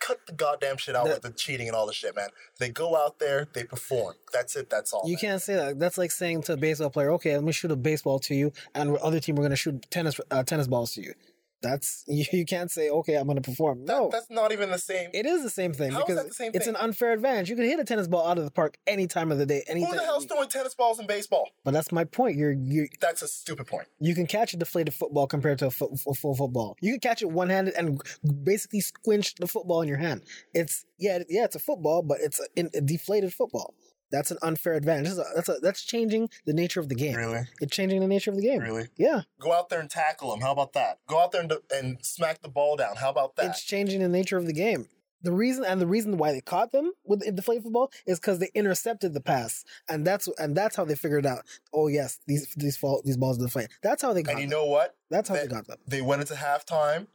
[0.00, 2.28] cut the goddamn shit out The- with the cheating and all the shit, man.
[2.60, 4.14] They go out there, they perform.
[4.32, 4.70] That's it.
[4.70, 5.02] That's all.
[5.06, 5.20] you man.
[5.20, 5.78] can't say that.
[5.78, 8.52] That's like saying to a baseball player, "Okay, let me shoot a baseball to you,"
[8.74, 11.14] and the other team we're going to shoot tennis uh, tennis balls to you.
[11.62, 14.70] That's you, you can't say, "Okay, I'm going to perform." That- No, that's not even
[14.70, 15.10] the same.
[15.14, 16.74] it is the same thing How is because that the same it's thing?
[16.74, 17.48] an unfair advantage.
[17.50, 19.64] You can hit a tennis ball out of the park any time of the day,
[19.68, 21.48] any Who the hell's throwing tennis balls in baseball?
[21.64, 22.36] But that's my point.
[22.36, 23.88] You're you That's a stupid point.
[24.00, 26.76] you can catch a deflated football compared to a, fo- a full football.
[26.80, 28.00] You can catch it one handed and
[28.44, 30.22] basically squinch the football in your hand.
[30.54, 33.74] It's yeah yeah it's a football, but it's a, a deflated football.
[34.10, 35.14] That's an unfair advantage.
[35.14, 37.16] That's a, that's, a, that's changing the nature of the game.
[37.16, 37.42] Really?
[37.60, 38.60] It's changing the nature of the game.
[38.60, 38.88] Really?
[38.96, 40.40] Yeah, Go out there and tackle them.
[40.40, 40.98] How about that?
[41.06, 42.96] Go out there and, and smack the ball down.
[42.96, 43.46] How about that?
[43.46, 44.86] it's changing the nature of the game.
[45.22, 48.38] The reason and the reason why they caught them with the deflated football is because
[48.38, 51.40] they intercepted the pass, and that's and that's how they figured out.
[51.74, 53.68] Oh yes, these these fall, these balls deflate.
[53.82, 54.58] That's how they got and you them.
[54.58, 54.94] know what?
[55.10, 55.78] That's how that- they got them.
[55.88, 57.08] They went into halftime.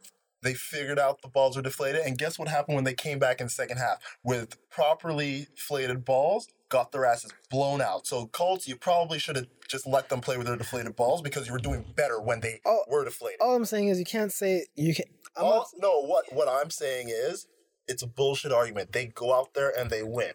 [0.44, 2.02] They figured out the balls were deflated.
[2.02, 3.98] And guess what happened when they came back in the second half?
[4.24, 8.08] With properly inflated balls, got their asses blown out.
[8.08, 11.46] So, Colts, you probably should have just let them play with their deflated balls because
[11.48, 13.40] you were doing better when they Oh, were deflated.
[13.42, 15.06] All I'm saying is you can't say you can.
[15.38, 17.46] I'm All- not, no, what, what I'm saying is
[17.88, 18.94] it's a bullshit argument.
[18.94, 20.32] They go out there and they win.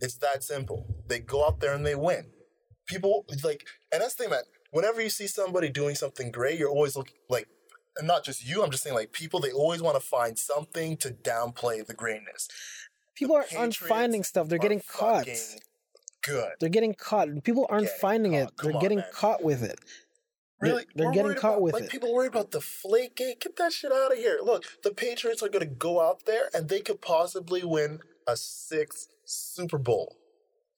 [0.00, 0.86] It's that simple.
[1.08, 2.26] They go out there and they win.
[2.86, 4.42] People like, and that's the thing, man.
[4.70, 7.48] Whenever you see somebody doing something great, you're always looking like,
[7.96, 8.62] and not just you.
[8.62, 12.48] I'm just saying, like people, they always want to find something to downplay the greatness.
[13.14, 14.48] people aren't Patriots finding stuff.
[14.48, 15.26] They're getting caught.
[16.22, 16.52] Good.
[16.58, 17.44] They're getting caught.
[17.44, 18.42] People aren't Getting finding caught.
[18.42, 18.50] it.
[18.62, 19.06] They're on, getting man.
[19.12, 19.78] caught with it.
[20.60, 20.84] Really?
[20.94, 21.90] they're We're getting caught about- with like, it.
[21.90, 23.40] People worry about the flake gate.
[23.40, 24.38] Get that shit out of here.
[24.42, 28.36] Look, the Patriots are going to go out there and they could possibly win a
[28.36, 30.16] sixth Super Bowl.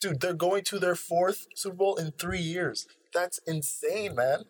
[0.00, 2.86] Dude, they're going to their fourth Super Bowl in three years.
[3.14, 4.44] That's insane, man.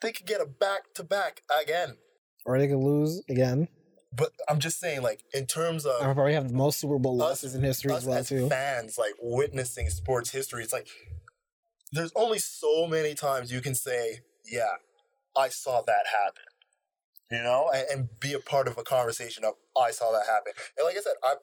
[0.00, 1.96] They could get a back to back again.
[2.46, 3.68] Or they could lose again.
[4.12, 7.20] But I'm just saying, like, in terms of I'll probably have the most Super Bowl
[7.22, 8.48] us- losses in history us as well too.
[8.48, 10.88] fans like witnessing sports history it's like
[11.92, 14.74] there's only so many times you can say yeah
[15.36, 16.42] i saw that happen
[17.30, 20.52] you know and, and be a part of a conversation of i saw that happen
[20.78, 21.34] and like i said I,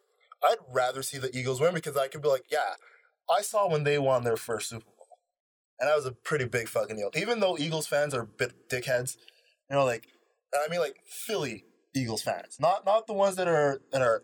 [0.49, 2.75] i'd rather see the eagles win because i could be like yeah
[3.29, 5.07] i saw when they won their first super bowl
[5.79, 9.17] and that was a pretty big fucking deal even though eagles fans are bit dickheads
[9.69, 10.07] you know like
[10.53, 14.23] and i mean like philly eagles fans not not the ones that are that are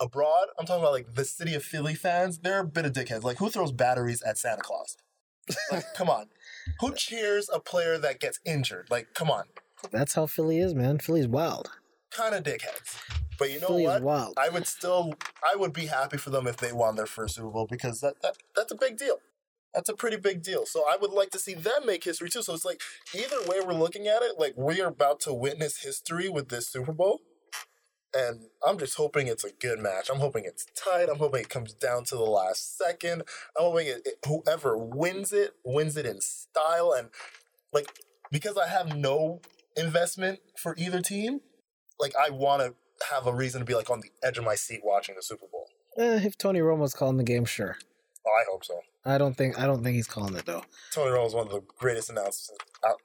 [0.00, 3.22] abroad, I'm talking about like the city of Philly fans, they're a bit of dickheads.
[3.22, 4.96] Like, who throws batteries at Santa Claus?
[5.70, 6.26] Like, come on.
[6.80, 8.88] Who cheers a player that gets injured?
[8.90, 9.44] Like, come on.
[9.92, 10.98] That's how Philly is, man.
[10.98, 11.70] Philly's wild.
[12.10, 12.98] Kind of dickheads.
[13.38, 14.02] But you know Philly is what?
[14.02, 14.34] wild.
[14.38, 17.50] I would still, I would be happy for them if they won their first Super
[17.50, 19.18] Bowl because that, that that's a big deal.
[19.74, 20.66] That's a pretty big deal.
[20.66, 22.42] So I would like to see them make history too.
[22.42, 22.80] So it's like
[23.14, 26.68] either way we're looking at it, like we are about to witness history with this
[26.68, 27.20] Super Bowl.
[28.16, 30.08] And I'm just hoping it's a good match.
[30.08, 31.08] I'm hoping it's tight.
[31.10, 33.22] I'm hoping it comes down to the last second.
[33.58, 37.08] I'm hoping it, it, whoever wins it wins it in style and
[37.72, 37.90] like
[38.30, 39.40] because I have no
[39.76, 41.40] investment for either team.
[41.98, 42.74] Like I want to
[43.12, 45.46] have a reason to be like on the edge of my seat watching the Super
[45.50, 45.68] Bowl.
[45.98, 47.76] Eh, if Tony Romo's calling the game, sure.
[48.26, 48.80] Oh, I hope so.
[49.06, 50.62] I don't think I don't think he's calling it though.
[50.92, 52.50] Tony Romo is one of the greatest announcers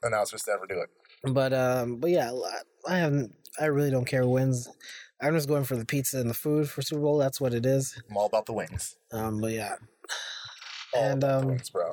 [0.02, 0.88] announcers to ever do it.
[1.34, 2.62] But um, but yeah, I-
[2.94, 3.34] I haven't.
[3.60, 4.68] I really don't care who wins.
[5.20, 7.18] I'm just going for the pizza and the food for Super Bowl.
[7.18, 8.00] That's what it is.
[8.08, 8.96] I'm all about the wings.
[9.12, 9.74] Um, but yeah.
[10.94, 11.92] All And, about the um, wings, bro.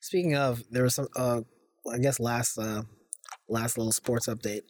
[0.00, 1.08] Speaking of, there was some.
[1.16, 1.40] Uh,
[1.92, 2.82] I guess last uh,
[3.48, 4.62] last little sports update.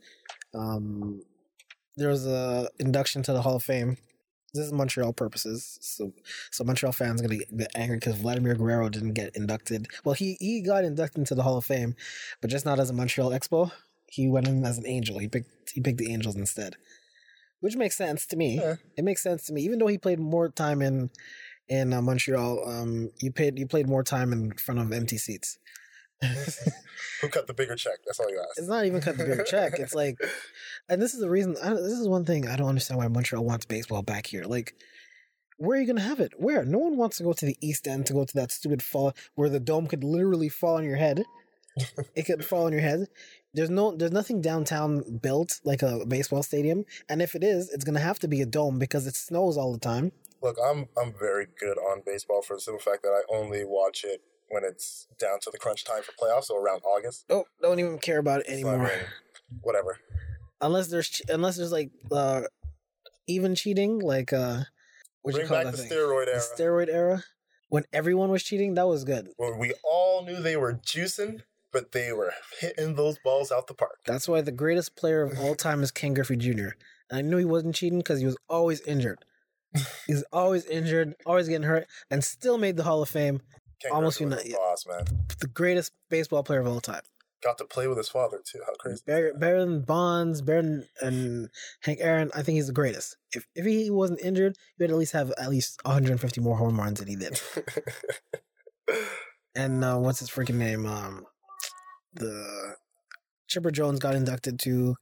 [0.54, 1.20] Um,
[1.98, 3.98] there was a induction to the Hall of Fame.
[4.54, 6.12] This is Montreal purposes, so
[6.50, 9.88] so Montreal fans are gonna get angry because Vladimir Guerrero didn't get inducted.
[10.04, 11.94] Well, he he got inducted into the Hall of Fame,
[12.40, 13.72] but just not as a Montreal Expo.
[14.06, 15.18] He went in as an Angel.
[15.18, 16.76] He picked he picked the Angels instead.
[17.60, 18.58] which makes sense to me.
[18.96, 21.10] It makes sense to me, even though he played more time in
[21.68, 22.68] in uh, Montreal.
[22.68, 25.58] Um, you paid you played more time in front of empty seats.
[26.22, 27.98] Who cut the bigger check?
[28.06, 28.58] That's all you ask.
[28.58, 29.78] It's not even cut the bigger check.
[29.78, 30.16] It's like,
[30.88, 31.56] and this is the reason.
[31.62, 34.44] I, this is one thing I don't understand why Montreal wants baseball back here.
[34.44, 34.74] Like,
[35.56, 36.34] where are you gonna have it?
[36.38, 36.64] Where?
[36.64, 39.14] No one wants to go to the East End to go to that stupid fall
[39.34, 41.24] where the dome could literally fall on your head.
[42.14, 43.06] it could fall on your head.
[43.54, 47.84] There's no, there's nothing downtown built like a baseball stadium, and if it is, it's
[47.84, 50.12] gonna have to be a dome because it snows all the time.
[50.42, 54.04] Look, I'm I'm very good on baseball for the simple fact that I only watch
[54.04, 57.24] it when it's down to the crunch time for playoffs, so around August.
[57.30, 58.78] Oh, don't even care about it So, I anymore.
[58.78, 59.06] mean,
[59.62, 59.98] whatever.
[60.60, 62.42] unless there's unless there's like uh
[63.26, 64.60] even cheating like uh
[65.22, 65.90] what you Bring call back that the thing?
[65.90, 66.40] steroid The era.
[66.40, 67.24] steroid era
[67.68, 71.92] when everyone was cheating that was good when we all knew they were juicing, but
[71.92, 73.98] they were hitting those balls out the park.
[74.06, 76.70] that's why the greatest player of all time is ken griffey jr
[77.10, 79.18] and i knew he wasn't cheating because he was always injured
[80.06, 83.40] he's always injured always getting hurt and still made the hall of fame
[83.90, 85.04] Almost Griffey was uni- a boss, man.
[85.40, 87.02] the greatest baseball player of all time
[87.40, 88.58] Got to play with his father too.
[88.66, 89.00] How crazy!
[89.06, 91.48] better, better than bonds better than and
[91.82, 94.96] hank aaron i think he's the greatest if, if he wasn't injured he would at
[94.96, 97.40] least have at least 150 more home runs than he did
[99.54, 100.86] and uh, what's his freaking name?
[100.86, 101.24] Um,
[102.14, 102.74] the
[103.48, 104.94] Chipper Jones got inducted to.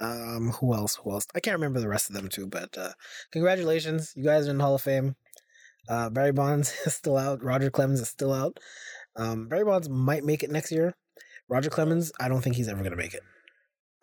[0.00, 0.94] Um, who else?
[0.96, 1.26] Who else?
[1.34, 2.46] I can't remember the rest of them too.
[2.46, 2.92] But uh,
[3.32, 5.16] congratulations, you guys are in the Hall of Fame.
[5.88, 7.42] Uh, Barry Bonds is still out.
[7.42, 8.58] Roger Clemens is still out.
[9.16, 10.94] Um, Barry Bonds might make it next year.
[11.48, 13.22] Roger Clemens, I don't think he's ever gonna make it.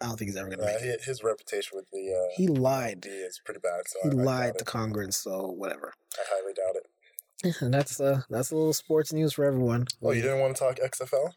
[0.01, 1.03] I don't think he's ever gonna Uh, make it.
[1.03, 3.05] his reputation with the uh, He lied.
[3.07, 3.83] Is pretty bad.
[3.87, 4.65] So He I, lied to it.
[4.65, 5.17] Congress.
[5.17, 5.93] So whatever.
[6.17, 7.55] I highly doubt it.
[7.61, 9.85] And that's uh that's a little sports news for everyone.
[10.01, 11.31] Oh, you didn't want to talk XFL?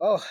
[0.00, 0.22] Oh,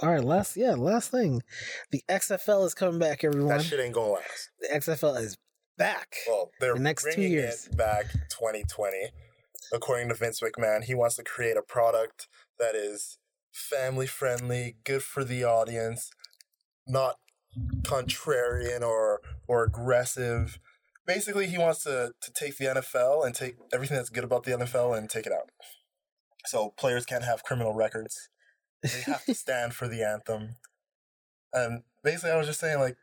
[0.00, 0.22] all right.
[0.22, 1.42] Last, yeah, last thing.
[1.90, 3.48] The XFL is coming back, everyone.
[3.56, 4.50] That shit ain't gonna last.
[4.60, 5.36] The XFL is
[5.76, 6.14] back.
[6.26, 7.66] Well, they're The next two bringing years.
[7.66, 9.10] it back 2020.
[9.72, 13.18] According to Vince McMahon, he wants to create a product that is
[13.52, 16.10] family friendly, good for the audience,
[16.86, 17.16] not
[17.82, 20.58] contrarian or or aggressive.
[21.06, 24.52] Basically, he wants to to take the NFL and take everything that's good about the
[24.52, 25.50] NFL and take it out.
[26.46, 28.28] So players can't have criminal records.
[28.82, 30.56] They have to stand for the anthem.
[31.52, 32.96] And basically, I was just saying, like,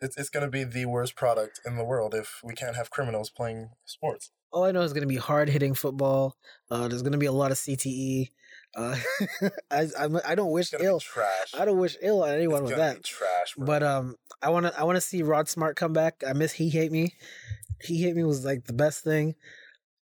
[0.00, 3.30] it's it's gonna be the worst product in the world if we can't have criminals
[3.30, 4.30] playing sports.
[4.50, 6.34] All I know is going to be hard hitting football.
[6.70, 8.30] Uh, there's going to be a lot of CTE.
[8.74, 8.96] Uh,
[9.70, 11.00] I, I I don't wish It's ill.
[11.00, 11.52] trash.
[11.52, 13.04] I don't wish ill on anyone it's with that.
[13.04, 13.66] trash, bro.
[13.66, 16.24] But um, I want to I want to see Rod Smart come back.
[16.26, 17.12] I miss He Hate Me.
[17.82, 19.34] He Hate Me was like the best thing.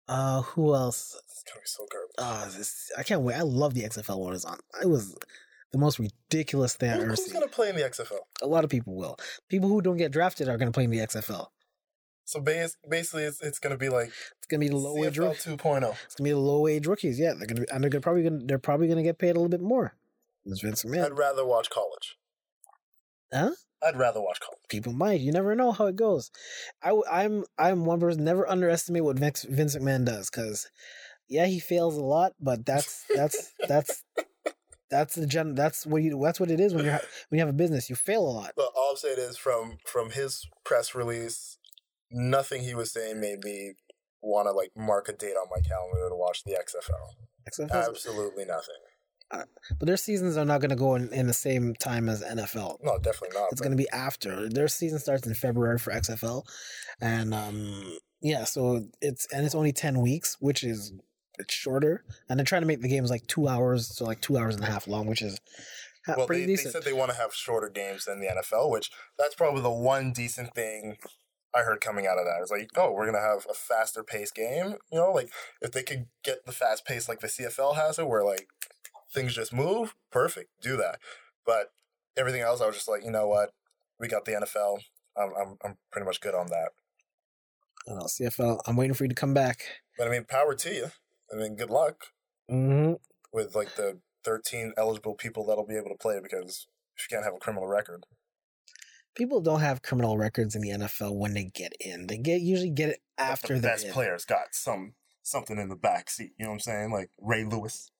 [0.07, 1.21] Uh, who else?
[1.29, 2.15] it's gonna be so garbage.
[2.55, 3.35] Uh, this, I can't wait.
[3.35, 4.59] I love the XFL when it was on.
[4.81, 5.17] It was
[5.77, 7.35] the most ridiculous thing I've ever who's seen.
[7.35, 8.19] gonna play in the XFL?
[8.43, 9.17] A lot of people will.
[9.49, 11.49] People who don't get drafted are going to play in the XFL.
[12.25, 15.17] So bas- basically, it's it's gonna be like It's going to be the low age.
[15.17, 17.19] CFL It's going to be the low age rookies.
[17.21, 19.03] Yeah, they're going to be, and they're gonna probably going to they're probably going to
[19.05, 19.95] get paid a little bit more.
[20.45, 20.61] Ms.
[20.61, 21.05] Vince McMahon.
[21.07, 22.17] I'd rather watch college.
[23.33, 23.51] Huh?
[23.83, 24.59] I'd rather watch college.
[24.69, 25.21] People might.
[25.21, 26.31] You never know how it goes.
[26.83, 30.69] I, w- I'm I'm one person never underestimate what Vince, Vince McMahon does because
[31.29, 34.03] yeah he fails a lot, but that's that's that's
[34.91, 37.45] that's the gen that's what you that's what it is when you're ha- when you
[37.45, 38.53] have a business you fail a lot.
[38.57, 41.59] But all I'm saying is from from his press release,
[42.11, 43.75] nothing he was saying made me
[44.23, 47.71] want to like mark a date on my calendar to watch the XFL.
[47.73, 49.45] Absolutely nothing.
[49.79, 52.79] but their seasons are not going to go in, in the same time as NFL.
[52.83, 53.49] No, definitely not.
[53.53, 56.45] It's going to be after their season starts in February for XFL,
[57.01, 60.93] and um yeah, so it's and it's only ten weeks, which is
[61.39, 64.39] it's shorter, and they're trying to make the games like two hours, so like two
[64.39, 65.39] hours and a half long, which is
[66.07, 68.91] Well, pretty they, they said they want to have shorter games than the NFL, which
[69.19, 70.99] that's probably the one decent thing
[71.57, 72.39] I heard coming out of that.
[72.43, 74.77] It's like, oh, we're gonna have a faster paced game.
[74.93, 75.31] You know, like
[75.63, 78.49] if they could get the fast pace like the CFL has it, where like
[79.13, 80.99] things just move, perfect, do that.
[81.47, 81.73] But
[82.17, 83.51] everything else, I was just like, you know what,
[83.99, 84.81] we got the NFL.
[85.17, 86.71] I'm I'm, I'm pretty much good on that.
[87.87, 88.61] I don't know, CFL.
[88.67, 89.63] I'm waiting for you to come back.
[89.97, 90.87] But I mean, power to you.
[91.33, 92.07] I mean, good luck
[92.49, 92.95] hmm
[93.33, 97.25] with like the 13 eligible people that'll be able to play because if you can't
[97.25, 98.05] have a criminal record.
[99.15, 102.07] People don't have criminal records in the NFL when they get in.
[102.07, 103.93] They get usually get it after the best in.
[103.93, 106.33] players got some something in the back seat.
[106.39, 106.93] You know what I'm saying?
[106.93, 107.91] Like Ray Lewis.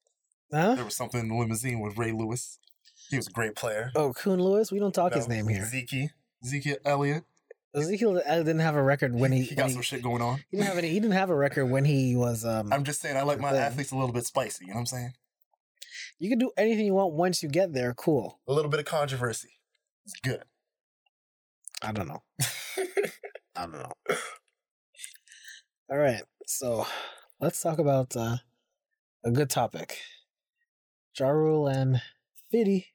[0.51, 0.75] Huh?
[0.75, 2.59] There was something in the limousine with Ray Lewis.
[3.09, 3.91] He was a great player.
[3.95, 4.71] Oh, Coon Lewis.
[4.71, 5.65] We don't talk his name here.
[5.65, 6.11] Zeke.
[6.45, 7.23] Zeke Elliott.
[7.75, 10.37] Ezekiel didn't have a record when he, he when got he, some shit going on.
[10.49, 10.89] he didn't have any.
[10.89, 12.43] He didn't have a record when he was.
[12.45, 13.65] Um, I'm just saying, I like my Yeah.
[13.67, 14.65] athletes a little bit spicy.
[14.65, 15.13] You know what I'm saying?
[16.19, 17.93] you can do anything you want once you get there.
[17.93, 18.39] Cool.
[18.47, 19.49] A little bit of controversy.
[20.05, 20.41] It's good.
[21.83, 22.23] I don't know.
[23.55, 23.91] I don't know.
[25.89, 26.85] All right, so
[27.39, 28.37] let's talk about uh,
[29.23, 29.99] a good topic.
[31.17, 32.01] Ja Rule and
[32.51, 32.87] Fitty,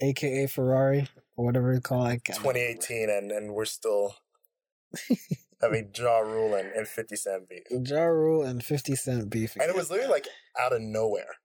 [0.00, 2.24] aka Ferrari, or whatever you call it.
[2.24, 4.16] 2018, and and we're still
[5.60, 7.62] having Ja Rule and, and 50 Cent beef.
[7.70, 9.56] Ja Rule and 50 Cent beef.
[9.56, 11.36] And it was literally like out of nowhere.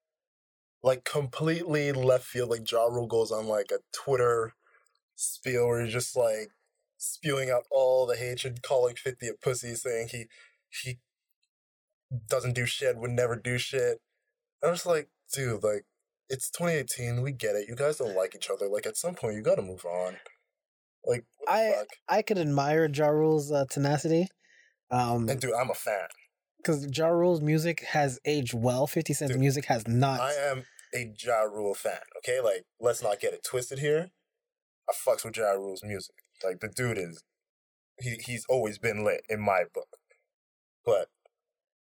[0.84, 2.50] Like completely left field.
[2.50, 4.54] Like Ja Rule goes on like a Twitter
[5.16, 6.50] spiel where he's just like
[6.98, 10.26] spewing out all the hatred, calling 50 a pussy, saying he
[10.70, 11.00] he
[12.28, 14.00] doesn't do shit, would never do shit.
[14.64, 15.86] I was like, dude, like,
[16.30, 17.22] it's 2018.
[17.22, 17.68] We get it.
[17.68, 18.68] You guys don't like each other.
[18.68, 20.18] Like, at some point, you got to move on.
[21.06, 21.88] Like, I fuck?
[22.08, 24.28] I could admire Ja Rule's uh, tenacity.
[24.92, 26.08] Um, and dude, I'm a fan.
[26.58, 28.86] Because Ja Rule's music has aged well.
[28.86, 30.20] 50 Cent's dude, music has not.
[30.20, 32.42] I am a Ja Rule fan, okay?
[32.42, 34.10] Like, let's not get it twisted here.
[34.90, 36.16] I fucks with Ja Rule's music.
[36.44, 37.24] Like, the dude is,
[38.00, 39.98] he, he's always been lit in my book.
[40.86, 41.08] But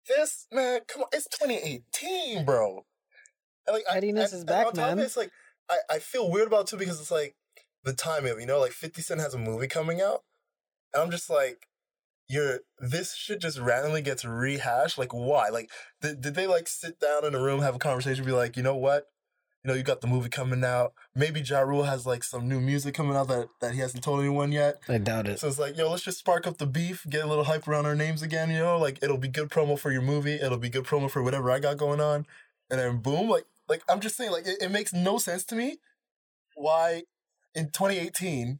[0.07, 2.85] this man, come on, it's 2018, bro.
[3.67, 4.99] And like, pettiness I, I, is back, man.
[4.99, 5.31] It's like
[5.69, 7.35] I, I feel weird about it too because it's like
[7.83, 10.21] the timing of you know, like 50 Cent has a movie coming out,
[10.93, 11.67] and I'm just like,
[12.27, 14.97] you're this shit just randomly gets rehashed.
[14.97, 15.49] Like, why?
[15.49, 15.69] Like,
[16.01, 18.63] did, did they like sit down in a room, have a conversation, be like, you
[18.63, 19.07] know what?
[19.65, 20.93] you know, you got the movie coming out.
[21.15, 24.19] Maybe Ja Rule has like some new music coming out that, that he hasn't told
[24.19, 24.75] anyone yet.
[24.87, 25.39] I doubt it.
[25.39, 27.87] So it's like, yo, let's just spark up the beef, get a little hype around
[27.87, 28.77] our names again, you know?
[28.77, 31.57] Like it'll be good promo for your movie, it'll be good promo for whatever I
[31.57, 32.27] got going on.
[32.69, 35.55] And then boom, like like I'm just saying, like it, it makes no sense to
[35.55, 35.77] me
[36.55, 37.03] why
[37.53, 38.59] in 2018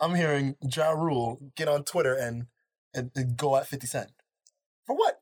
[0.00, 2.46] I'm hearing Ja Rule get on Twitter and,
[2.94, 4.10] and, and go at 50 Cent.
[4.86, 5.20] For what?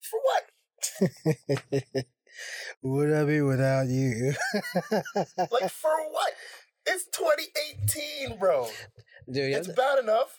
[0.00, 0.44] For what?
[2.82, 4.34] Would I be without you?
[5.14, 6.32] like for what?
[6.86, 8.68] It's 2018, bro.
[9.30, 10.38] Dude, it's bad enough.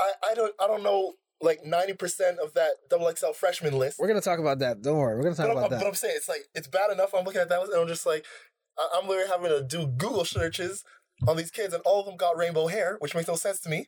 [0.00, 3.98] I, I don't I don't know like 90% of that double XL freshman list.
[3.98, 4.82] We're gonna talk about that.
[4.82, 5.16] Don't worry.
[5.16, 5.80] We're gonna talk but about I'm, that.
[5.80, 7.14] But I'm saying it's like it's bad enough.
[7.14, 8.24] I'm looking at that list and I'm just like
[8.94, 10.84] I'm literally having to do Google searches
[11.28, 13.68] on these kids and all of them got rainbow hair, which makes no sense to
[13.68, 13.86] me.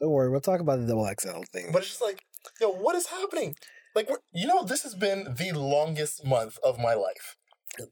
[0.00, 1.70] Don't worry, we'll talk about the double XL thing.
[1.72, 2.24] But it's just like,
[2.60, 3.54] yo, what is happening?
[3.94, 7.36] Like, you know, this has been the longest month of my life.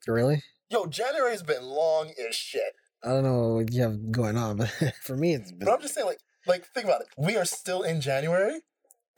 [0.07, 0.43] Really?
[0.71, 2.75] Yo, January's been long as shit.
[3.05, 4.69] I don't know what you have going on, but
[5.03, 5.67] for me, it's been.
[5.67, 7.09] But I'm just saying, like, like think about it.
[7.17, 8.61] We are still in January,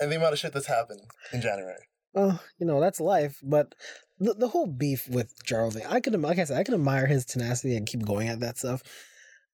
[0.00, 1.00] and the amount of shit that's happened
[1.32, 1.84] in January.
[2.14, 3.38] Oh, you know that's life.
[3.42, 3.74] But
[4.18, 7.06] the the whole beef with Charles thing, I could, like I said, I can admire
[7.06, 8.82] his tenacity and keep going at that stuff.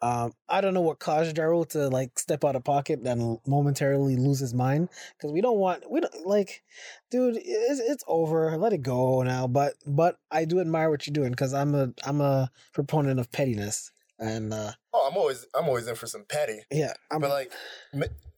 [0.03, 3.39] Um, I don't know what caused Ja Rule to like step out of pocket and
[3.47, 6.63] momentarily lose his mind because we don't want we don't like,
[7.11, 7.37] dude.
[7.39, 8.57] It's, it's over.
[8.59, 9.47] Let it go now.
[9.47, 13.33] But but I do admire what you're doing because I'm a I'm a proponent of
[13.33, 14.53] pettiness and.
[14.53, 16.61] uh Oh, I'm always I'm always in for some petty.
[16.71, 17.53] Yeah, I'm, but like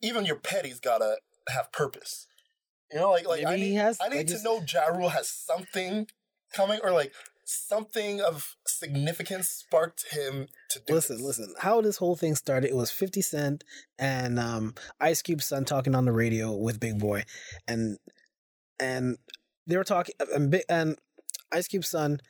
[0.01, 1.19] even your petty's gotta
[1.51, 2.27] have purpose.
[2.93, 5.29] You know, like like I need, has, I need like to know Ja Rule has
[5.29, 6.07] something
[6.55, 7.13] coming or like
[7.45, 11.25] something of significance sparked him to do listen this.
[11.25, 13.65] listen how this whole thing started it was 50 cent
[13.99, 17.25] and um ice cube son talking on the radio with big boy
[17.67, 17.97] and
[18.79, 19.17] and
[19.67, 20.99] they were talking and, big and
[21.51, 22.21] ice cube son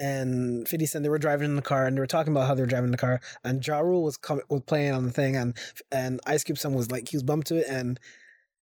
[0.00, 2.54] and 50 Cent, they were driving in the car and they were talking about how
[2.54, 3.20] they were driving in the car.
[3.42, 5.56] And Ja Rule was coming, was playing on the thing and
[5.90, 7.66] and Ice Cube son was like, he was bumped to it.
[7.68, 7.98] And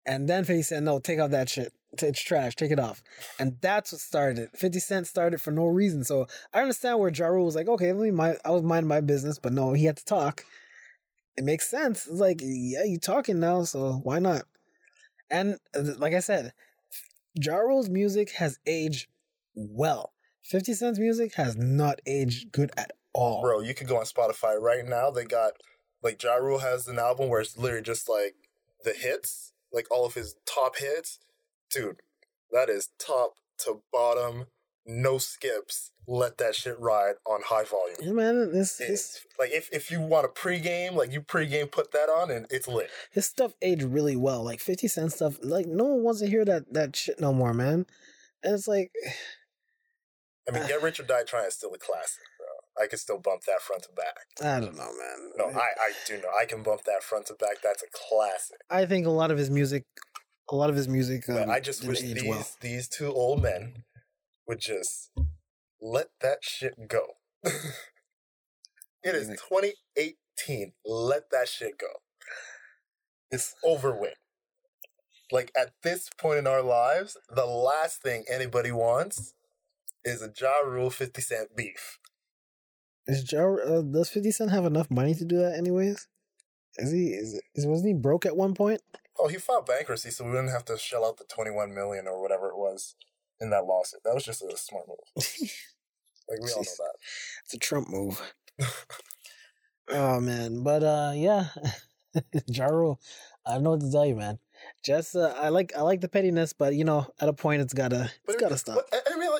[0.05, 2.55] and then 50 Cent, no, take off that shit it's trash.
[2.55, 3.03] Take it off.
[3.39, 4.57] And that's what started it.
[4.57, 6.03] 50 Cent started for no reason.
[6.03, 8.87] So I understand where Ja Rule was like, okay, let me mind, I was minding
[8.87, 10.45] my business, but no, he had to talk.
[11.37, 12.07] It makes sense.
[12.07, 14.43] It's like, yeah, you talking now, so why not?
[15.29, 16.53] And uh, like I said,
[17.35, 19.07] Ja Rule's music has aged
[19.55, 20.13] well.
[20.43, 23.41] 50 Cent's music has not aged good at all.
[23.41, 25.09] Bro, you could go on Spotify right now.
[25.09, 25.53] They got,
[26.01, 28.35] like, Ja Rule has an album where it's literally just like
[28.83, 31.19] the hits, like all of his top hits
[31.73, 32.01] dude,
[32.51, 34.45] that is top to bottom,
[34.85, 35.91] no skips.
[36.05, 37.95] Let that shit ride on high volume.
[38.01, 41.93] Yeah, man, this, this like if, if you want a pregame, like you pregame, put
[41.93, 42.89] that on and it's lit.
[43.11, 44.43] His stuff aged really well.
[44.43, 47.53] Like Fifty Cent stuff, like no one wants to hear that that shit no more,
[47.53, 47.85] man.
[48.43, 48.91] And it's like,
[50.47, 52.23] I mean, Get Rich or Die Trying is still a classic.
[52.81, 54.15] I can still bump that front to back.
[54.41, 55.31] I don't know, man.
[55.37, 56.29] No, I, I do know.
[56.39, 57.57] I can bump that front to back.
[57.63, 58.57] That's a classic.
[58.69, 59.85] I think a lot of his music
[60.49, 61.29] a lot of his music.
[61.29, 62.47] Um, I just wish these well.
[62.61, 63.83] these two old men
[64.47, 65.09] would just
[65.81, 67.03] let that shit go.
[67.43, 70.73] it is 2018.
[70.85, 71.87] Let that shit go.
[73.31, 74.15] It's over with.
[75.31, 79.33] Like at this point in our lives, the last thing anybody wants
[80.05, 81.97] is a Ja Rule 50 Cent beef.
[83.07, 86.07] Is Ja, uh, does 50 Cent have enough money to do that anyways?
[86.77, 88.81] Is he, is, is wasn't he broke at one point?
[89.19, 92.19] Oh, he filed bankruptcy, so we wouldn't have to shell out the twenty-one million or
[92.19, 92.95] whatever it was
[93.39, 93.99] in that lawsuit.
[94.03, 95.25] That was just a smart move.
[96.29, 96.93] Like we all know that.
[97.43, 98.21] It's a Trump move.
[99.89, 101.47] oh man, but uh, yeah,
[102.47, 102.99] Ja Rule,
[103.45, 104.39] I don't know what to tell you, man.
[104.85, 107.73] Just uh, I like I like the pettiness, but you know, at a point, it's
[107.73, 108.85] gotta it's gotta stop.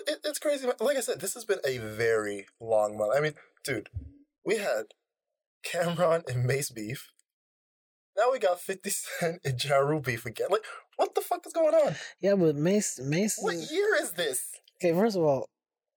[0.07, 0.67] I I mean, like, it, it's crazy.
[0.79, 3.13] Like I said, this has been a very long month.
[3.15, 3.33] I mean,
[3.63, 3.89] dude,
[4.45, 4.85] we had
[5.65, 7.11] Cam'ron and Mase beef.
[8.15, 10.47] Now we got 50 Cent and Ja Rule beef again.
[10.49, 10.63] Like,
[10.97, 11.95] what the fuck is going on?
[12.21, 13.37] Yeah, but Mase Mase.
[13.39, 14.51] What is- year is this?
[14.77, 15.49] Okay, first of all,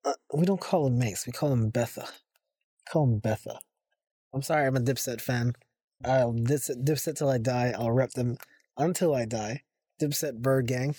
[0.05, 1.25] uh, we don't call him Mase.
[1.27, 2.09] We call him Betha.
[2.89, 3.59] Call him Betha.
[4.33, 5.55] I'm sorry, I'm a Dipset fan.
[6.05, 7.75] I'll Dipset, Dipset till I die.
[7.77, 8.37] I'll rep them
[8.77, 9.63] until I die.
[10.01, 10.95] Dipset Bird Gang.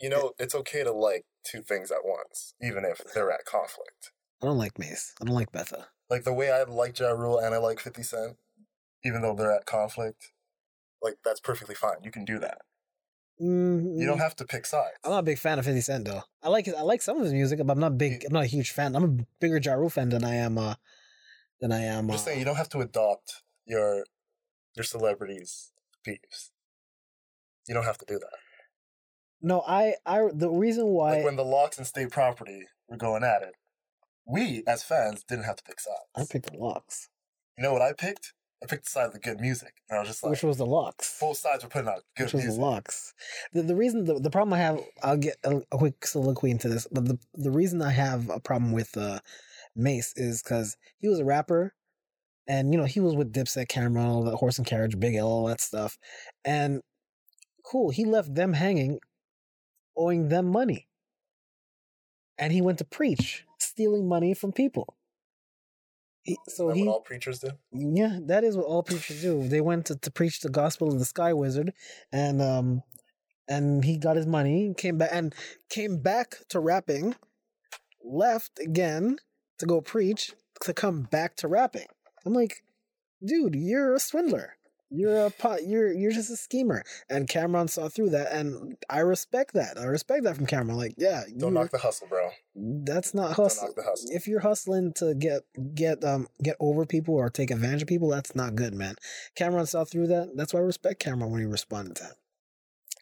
[0.00, 4.12] You know, it's okay to like two things at once, even if they're at conflict.
[4.42, 5.14] I don't like Mase.
[5.20, 5.88] I don't like Betha.
[6.08, 8.36] Like the way I like Ja Rule and I like 50 Cent,
[9.04, 10.32] even though they're at conflict,
[11.02, 11.96] like that's perfectly fine.
[12.02, 12.58] You can do that.
[13.42, 14.96] Mm, You don't have to pick sides.
[15.04, 16.22] I'm not a big fan of 50 Cent though.
[16.42, 18.24] I like his, I like some of his music, but I'm not big.
[18.24, 18.94] I'm not a huge fan.
[18.96, 20.58] I'm a bigger Ja Rule fan than I am.
[20.58, 20.74] Uh,
[21.60, 22.04] than I am.
[22.04, 24.04] I'm Uh, just saying you don't have to adopt your
[24.76, 25.72] your celebrities'
[26.04, 26.52] beefs.
[27.66, 28.38] You don't have to do that.
[29.40, 29.94] No, I.
[30.04, 30.28] I.
[30.32, 31.16] The reason why.
[31.16, 33.54] Like when the LOX and state property were going at it,
[34.26, 35.96] we as fans didn't have to pick sides.
[36.16, 37.08] I picked the LOX,
[37.56, 38.34] You know what I picked?
[38.62, 39.74] I picked the side of the good music.
[39.88, 41.18] And I was just like, which was the LOX.
[41.20, 42.58] both sides were putting out good which was music.
[42.60, 43.14] the LOX.
[43.52, 46.68] The the reason the, the problem I have I'll get a, a quick soliloquy into
[46.68, 49.20] this, but the the reason I have a problem with uh
[49.76, 51.72] Mase is because he was a rapper,
[52.48, 55.28] and you know he was with Dipset, Cam'ron, all that horse and carriage, Big L,
[55.28, 55.96] all that stuff,
[56.44, 56.80] and
[57.64, 57.90] cool.
[57.90, 58.98] He left them hanging,
[59.98, 60.86] owing them money,
[62.38, 64.94] and he went to preach, stealing money from people.
[66.22, 67.50] He, so that he what all preachers do?
[67.72, 69.48] yeah, that is what all preachers do.
[69.48, 71.72] They went to, to preach the gospel of the Sky Wizard,
[72.12, 72.82] and um,
[73.48, 75.34] and he got his money, came back and
[75.70, 77.16] came back to rapping,
[78.04, 79.16] left again
[79.58, 80.32] to go preach,
[80.62, 81.86] to come back to rapping.
[82.24, 82.62] I'm like,
[83.24, 84.57] dude, you're a swindler.
[84.90, 85.66] You're a pot.
[85.66, 86.82] You're you're just a schemer.
[87.10, 89.78] And Cam'ron saw through that, and I respect that.
[89.78, 90.76] I respect that from Cam'ron.
[90.76, 92.30] Like, yeah, Don't knock the hustle, bro.
[92.54, 94.10] that's not Don't hustle knock the hustle.
[94.12, 95.42] if you're hustling to get
[95.74, 98.94] get um get over people or take advantage of people, that's not good, man.
[99.38, 100.30] Cam'ron saw through that.
[100.36, 102.14] That's why I respect Cam'ron when he responded to that.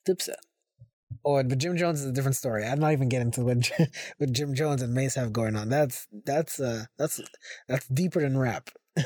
[0.09, 0.35] Dipset.
[1.25, 2.65] Oh, but Jim Jones is a different story.
[2.65, 3.71] I'm not even getting to what
[4.19, 5.69] what Jim Jones and Mase have going on.
[5.69, 7.21] That's that's uh that's
[7.69, 8.71] that's deeper than rap.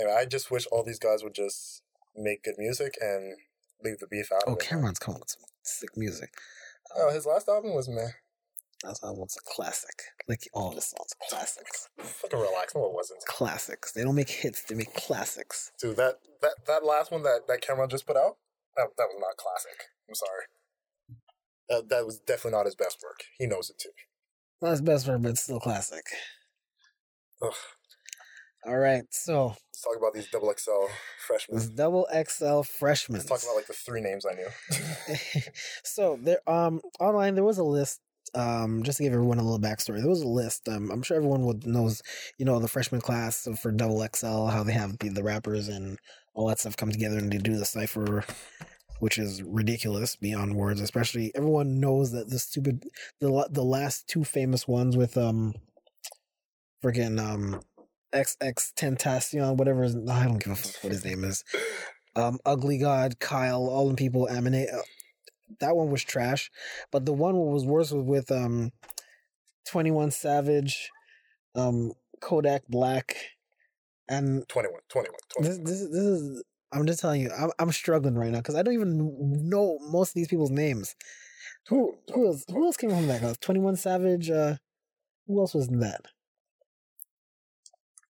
[0.00, 1.82] Anyway, I just wish all these guys would just
[2.16, 3.36] make good music and
[3.84, 4.64] leave the beef out Oh, of it.
[4.64, 6.30] Cam'ron's coming with some sick music.
[6.96, 8.08] Oh, his last album was meh.
[8.82, 9.92] That's almost a classic.
[10.26, 11.88] Like all of his songs are classics.
[11.98, 12.74] Fucking relax.
[12.74, 13.20] No, it wasn't.
[13.26, 13.92] Classics.
[13.92, 14.62] They don't make hits.
[14.64, 15.70] They make classics.
[15.80, 18.38] Dude, that, that, that last one that, that Cam'ron just put out,
[18.76, 19.84] that, that was not classic.
[20.08, 20.44] I'm sorry.
[21.68, 23.20] That, that was definitely not his best work.
[23.38, 23.90] He knows it too.
[24.62, 26.04] Not his best work, but it's still classic.
[27.42, 27.52] Ugh.
[28.66, 30.92] All right, so Let's talk about these double XL
[31.26, 31.58] freshmen.
[31.58, 33.18] this double XL freshmen.
[33.18, 35.14] Let's talk about like the three names I knew.
[35.82, 38.00] so there, um, online there was a list.
[38.34, 40.68] Um, just to give everyone a little backstory, there was a list.
[40.68, 42.02] Um, I'm sure everyone would knows,
[42.38, 45.98] you know, the freshman class for double XL, how they have the, the rappers and
[46.34, 48.22] all that stuff come together and they do the cipher,
[48.98, 50.82] which is ridiculous beyond words.
[50.82, 52.84] Especially everyone knows that the stupid,
[53.20, 55.54] the the last two famous ones with um,
[56.84, 57.60] freaking um,
[58.12, 59.82] XXXTentacion, whatever.
[59.82, 61.44] His, I don't give a fuck what his name is
[62.16, 64.68] um, Ugly God, Kyle, all the people emanate.
[64.70, 64.82] Uh,
[65.60, 66.50] that one was trash,
[66.90, 68.70] but the one was worse was with um,
[69.68, 70.90] Twenty One Savage,
[71.54, 73.16] um, Kodak Black,
[74.08, 75.42] and 21, 21, 21.
[75.64, 76.44] this this is- this is.
[76.72, 80.10] I'm just telling you, I'm I'm struggling right now because I don't even know most
[80.10, 80.94] of these people's names.
[81.68, 83.40] Who who else who else came from that?
[83.40, 84.30] Twenty One Savage.
[84.30, 84.54] Uh,
[85.26, 86.02] who else was in that?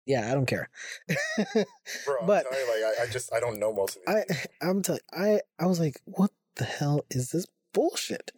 [0.08, 0.70] Yeah, I don't care.
[1.36, 4.24] Bro, I'm but- you, like, I, I just, I don't know most of these.
[4.60, 8.32] I I'm telling I I was like, what the hell is this bullshit?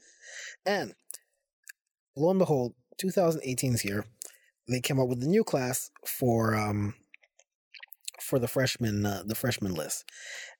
[0.66, 0.94] And
[2.16, 4.04] lo and behold, 2018's here.
[4.68, 6.94] They came up with a new class for um
[8.20, 10.04] for the freshman uh, the freshman list.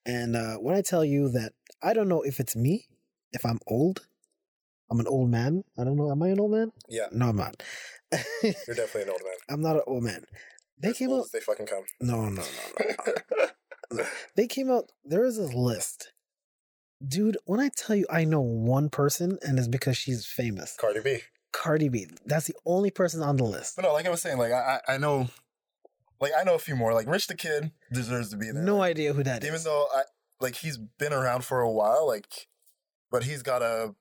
[0.07, 1.53] And uh when I tell you that
[1.83, 2.87] I don't know if it's me,
[3.33, 4.07] if I'm old.
[4.93, 5.63] I'm an old man.
[5.79, 6.11] I don't know.
[6.11, 6.73] Am I an old man?
[6.89, 7.63] Yeah, No, I'm not.
[8.43, 9.37] you're definitely an old man.
[9.49, 10.25] I'm not an old man.
[10.81, 11.27] They As came out.
[11.33, 11.85] they fucking come.
[12.01, 12.85] No, no, no,
[13.93, 14.05] no.
[14.37, 16.13] they came out there is a list
[17.07, 21.01] dude when i tell you i know one person and it's because she's famous Cardi
[21.01, 21.19] B.
[21.53, 24.39] cardi b that's the only person on the list But no, like I was saying,
[24.39, 25.29] like I, I I know,
[26.21, 26.93] like I know a few more.
[26.95, 28.63] Like Rich the Kid deserves to be there.
[28.63, 29.49] no idea who that is.
[29.49, 30.03] Even though I,
[30.41, 32.47] like he's been around for a while, like,
[33.11, 33.95] but he's got a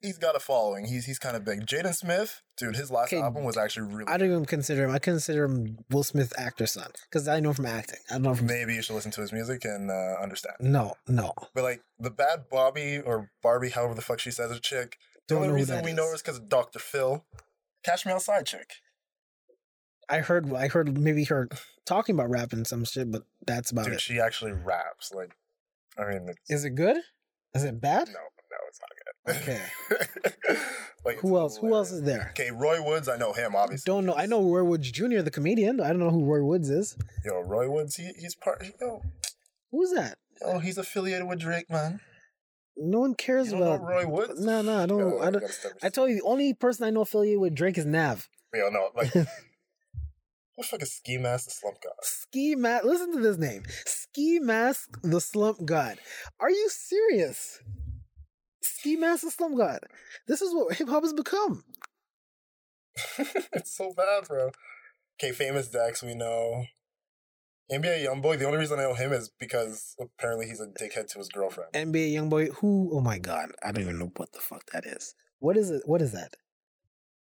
[0.00, 0.84] he's got a following.
[0.86, 1.66] He's he's kind of big.
[1.66, 4.08] Jaden Smith, dude, his last Okay, album was actually really.
[4.08, 4.90] I don't even consider him.
[4.90, 7.98] I consider him Will Smith actor son because I know from acting.
[8.10, 8.46] I don't know from.
[8.46, 10.56] Maybe you should listen to his music and uh, understand.
[10.60, 11.32] No, no.
[11.54, 14.98] But like the Bhad Bhabie or Barbie, however the fuck she says it, chick.
[15.28, 15.96] The Don't only know who reason we is.
[15.96, 16.78] know her is because of Dr.
[16.78, 17.24] Phil.
[17.84, 18.70] Catch Me Outside, chick.
[20.08, 20.52] I heard.
[20.54, 21.48] I heard maybe her
[21.84, 24.00] talking about rapping some shit, but that's about Dude, it.
[24.00, 25.12] she actually raps.
[25.12, 25.36] Like,
[25.98, 26.96] I mean, Is it good?
[27.54, 28.08] Is it bad?
[28.08, 29.14] no, no, it's not good.
[29.28, 29.62] Okay.
[31.04, 31.56] like, Who else?
[31.58, 32.28] Who else is there?
[32.30, 33.08] Okay, Roy Woods.
[33.08, 33.90] I know him, obviously.
[33.90, 34.14] Don't know.
[34.14, 35.80] I know Roy Woods Jr., the comedian.
[35.80, 36.96] I don't know who Roy Woods is.
[37.24, 37.96] Yo, Roy Woods.
[37.96, 38.64] He, he's part.
[38.80, 39.02] Yo,
[39.70, 40.18] Who's that?
[40.44, 42.00] oh, he's affiliated with Drake, man.
[42.76, 43.88] No one cares You don't know about.
[43.88, 44.40] Roy Woods?
[44.40, 44.98] No, no, I don't.
[44.98, 45.44] Yo, I don't.
[45.82, 48.28] I told you the only person I know affiliated with Drake is Nav.
[48.54, 49.26] Yo, no, like, what
[50.58, 51.92] the fuck is Ski Mask the Slump God?
[52.02, 52.84] Ski Mask.
[52.84, 53.64] Listen to this name.
[53.84, 55.98] Ski Mask, the Slump God.
[56.40, 57.60] Are you serious?
[58.78, 59.80] Ski Mask, the Slump God.
[60.28, 61.64] This is what hip hop has become.
[63.52, 64.50] it's so bad, bro.
[65.20, 66.64] Okay, famous Dex, we know.
[67.72, 71.18] NBA Youngboy, the only reason I know him is because apparently he's a dickhead to
[71.18, 71.72] his girlfriend.
[71.72, 72.54] NBA YoungBoy.
[72.54, 72.90] Who?
[72.94, 73.50] Oh my God!
[73.62, 75.14] I don't even know what the fuck that is.
[75.40, 75.82] What is it?
[75.84, 76.36] What is that?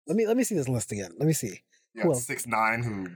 [0.08, 1.14] Let me let me see this list again.
[1.18, 1.62] Let me see.
[1.96, 3.08] Yeah, who six nine who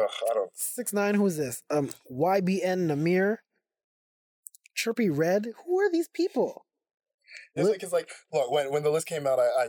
[0.00, 1.14] ugh, I don't Six nine.
[1.14, 1.62] Who's this?
[1.70, 3.38] Um, YBN Nahmir.
[4.76, 5.48] Trippie Redd.
[5.66, 6.63] Who are these people?
[7.54, 9.64] It's Li- like look when when the list came out, I, I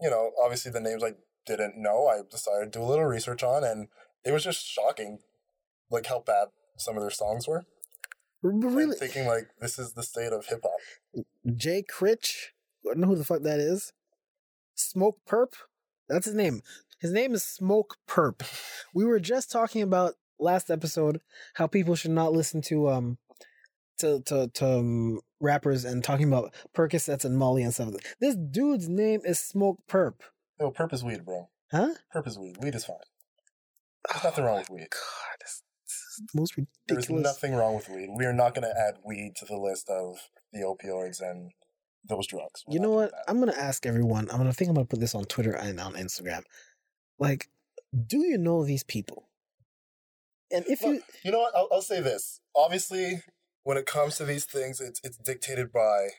[0.00, 1.12] you know obviously the names I
[1.46, 2.06] didn't know.
[2.06, 3.88] I decided to do a little research on, and
[4.24, 5.18] it was just shocking,
[5.90, 7.64] like how bad some of their songs were.
[8.42, 8.96] R- And Really?
[8.96, 11.24] thinking like this is the state of hip hop.
[11.56, 12.52] Jay Critch.
[12.84, 13.92] I don't know who the fuck that is.
[14.76, 15.54] Smokepurpp.
[16.08, 16.60] That's his name.
[17.00, 18.42] His name is Smoke Perp.
[18.94, 21.20] We were just talking about last episode
[21.54, 23.18] how people should not listen to um
[23.98, 27.90] to to to um, rappers and talking about Percocets and Molly and stuff.
[28.20, 30.14] This dude's name is Smoke Perp.
[30.60, 31.48] Yo, purpose weed, bro.
[31.70, 31.94] Huh?
[32.10, 32.56] Purpose weed.
[32.60, 32.96] Weed is fine.
[34.10, 34.88] There's nothing wrong with weed.
[34.90, 37.06] God, this, this is the most ridiculous.
[37.06, 38.10] There's nothing wrong with weed.
[38.16, 40.18] We are not going to add weed to the list of
[40.52, 41.50] the opioids and
[42.08, 42.62] those drugs.
[42.66, 43.10] We're You know what?
[43.10, 43.24] that.
[43.28, 44.28] I'm gonna ask everyone.
[44.30, 46.42] I'm gonna think I'm gonna put this on Twitter and on Instagram.
[47.18, 47.48] Like,
[48.06, 49.28] do you know these people?
[50.50, 51.56] And if you you know what?
[51.56, 52.40] I'll, I'll say this.
[52.54, 53.22] Obviously,
[53.64, 56.10] when it comes to these things, it's it's dictated by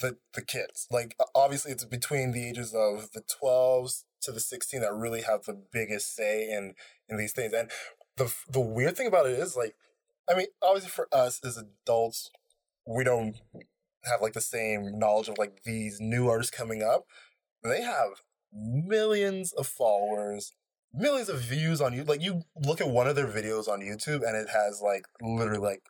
[0.00, 0.86] the the kids.
[0.90, 5.44] Like obviously, it's between the ages of the 12s to the 16 that really have
[5.44, 6.74] the biggest say in
[7.08, 7.52] in these things.
[7.52, 7.70] And
[8.16, 9.74] the the weird thing about it is like,
[10.28, 12.30] I mean, obviously for us as adults,
[12.86, 13.36] we don't
[14.04, 17.04] have like the same knowledge of like these new artists coming up.
[17.62, 18.22] They have
[18.52, 20.52] millions of followers
[20.92, 22.04] millions of views on you.
[22.04, 25.60] Like you look at one of their videos on YouTube and it has like literally
[25.60, 25.82] like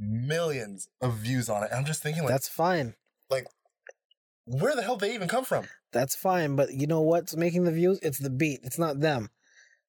[0.00, 1.70] millions of views on it.
[1.70, 2.94] And I'm just thinking like, that's fine.
[3.28, 3.46] Like,
[4.46, 5.66] where the hell did they even come from?
[5.92, 7.98] That's fine, but you know what's making the views?
[8.02, 8.60] It's the beat.
[8.62, 9.28] It's not them.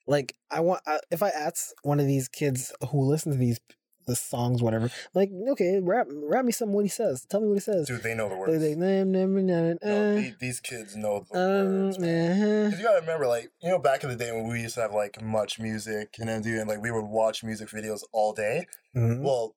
[0.08, 3.60] Like I want, I, if I ask one of these kids who listen to these
[4.08, 7.24] the songs, whatever, like okay, rap, rap me some what he says.
[7.30, 7.88] Tell me what he says.
[7.88, 8.60] Dude, they know the words.
[8.60, 12.00] they, nah, nah, nah, No, uh, the- these kids know the um, words.
[12.00, 12.32] man.
[12.68, 12.78] uh-huh.
[12.78, 14.92] you gotta remember, like, you know, back in the day when we used to have
[14.92, 18.66] like MuchMusic and then do and like we would watch music videos all day.
[18.96, 19.22] Mhm.
[19.22, 19.56] Well,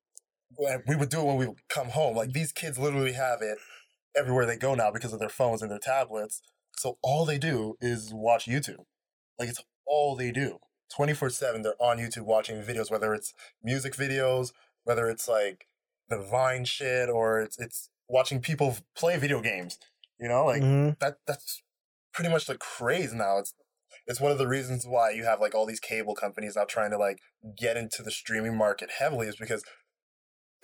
[0.86, 2.16] we would do it when we come home.
[2.16, 3.58] Like these kids literally have it
[4.16, 6.40] everywhere they go now because of their phones and their tablets.
[6.76, 8.84] So all they do is watch YouTube.
[9.38, 10.58] Like it's all they do.
[10.94, 14.52] 24 7, they're on YouTube watching videos, whether it's music videos,
[14.84, 15.66] whether it's like
[16.08, 19.78] the Vine shit, or it's it's watching people play video games.
[20.20, 20.98] You know, like Mhm.
[21.00, 21.62] that that's
[22.12, 23.38] pretty much the craze now.
[23.38, 23.54] It's
[24.06, 26.90] it's one of the reasons why you have like all these cable companies now trying
[26.90, 27.18] to like
[27.56, 29.64] get into the streaming market heavily is because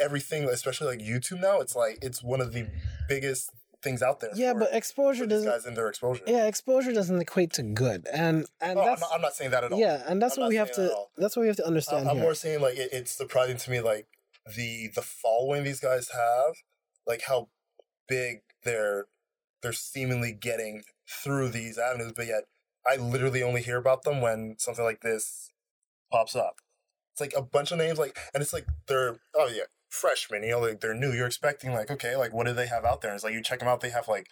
[0.01, 2.69] everything, especially like YouTube now, it's like it's one of the
[3.09, 3.51] biggest
[3.83, 4.31] things out there.
[4.35, 5.49] Yeah, for- but exposure doesn't.
[5.49, 6.23] guys and their exposure.
[6.27, 9.51] Yeah, exposure doesn't equate to good, and and oh, I'm that's not, I'm not saying
[9.53, 9.79] that at all.
[9.79, 10.95] yeah, and that's I'm what we have to.
[11.17, 12.25] That's what we have to understand I'm here.
[12.25, 14.07] more saying like it, it's surprising to me like
[14.57, 16.55] the the following these guys have,
[17.07, 17.49] like how
[18.09, 19.07] big they're
[19.63, 22.45] they're seemingly getting through these avenues, but yet
[22.91, 25.51] I literally only hear about them when something like this
[26.11, 26.57] pops up.
[27.13, 30.53] It's like a bunch of names, like, and it's like they're oh yeah, freshmen, you
[30.53, 31.13] know, like they're new.
[31.13, 33.11] You're expecting like okay, like what do they have out there?
[33.11, 34.29] And it's like you check them out, they have like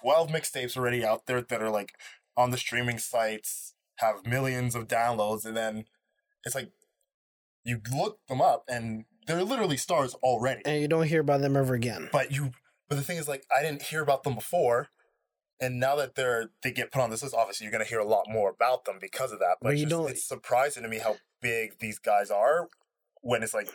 [0.00, 1.92] twelve mixtapes already out there that are like
[2.36, 5.84] on the streaming sites, have millions of downloads, and then
[6.44, 6.70] it's like
[7.64, 10.62] you look them up and they're literally stars already.
[10.64, 12.08] and you don't hear about them ever again.
[12.10, 12.50] But you,
[12.88, 14.88] but the thing is, like, I didn't hear about them before,
[15.60, 18.04] and now that they're they get put on this list, obviously you're gonna hear a
[18.04, 19.58] lot more about them because of that.
[19.60, 22.68] But, But you just- don't- it's surprising to me how big these guys are
[23.20, 23.68] when it's like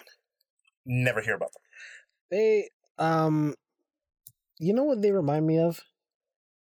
[0.88, 1.62] never hear about them.
[2.32, 3.54] They um
[4.60, 5.82] you know what they remind me of?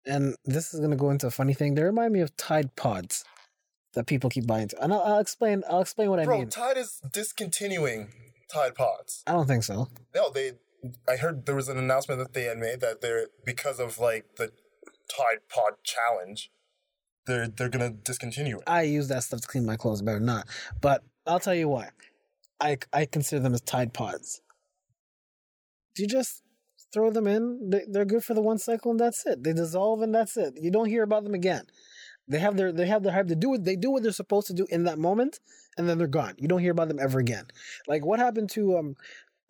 [0.05, 1.75] And this is gonna go into a funny thing.
[1.75, 3.25] They remind me of Tide Pods
[3.95, 4.71] that people keep buying.
[4.81, 5.64] And I'll, I'll explain.
[5.69, 6.49] I'll explain what I mean.
[6.49, 6.51] Bro.
[6.51, 8.09] Tide is discontinuing
[8.53, 9.23] Tide Pods.
[9.27, 9.89] I don't think so.
[10.14, 10.53] No, they.
[11.09, 14.37] I heard there was an announcement that they had made that they're because of like
[14.37, 14.53] the
[15.09, 16.51] Tide Pod challenge,
[17.27, 18.64] they're they're gonna discontinue it.
[18.67, 20.47] I use that stuff to clean my clothes better not.
[20.81, 21.91] But I'll tell you why.
[22.61, 24.40] I I consider them as Tide Pods.
[25.96, 26.42] You just
[26.92, 27.70] throw them in.
[27.70, 29.42] They, they're good for the one cycle, and that's it.
[29.42, 30.54] They dissolve, and that's it.
[30.61, 31.64] You don't hear about them again.
[32.28, 33.28] They have their they have their hype.
[33.28, 35.40] They do what they do what they're supposed to do in that moment,
[35.76, 36.34] and then they're gone.
[36.38, 37.46] You don't hear about them ever again.
[37.86, 38.96] Like what happened to um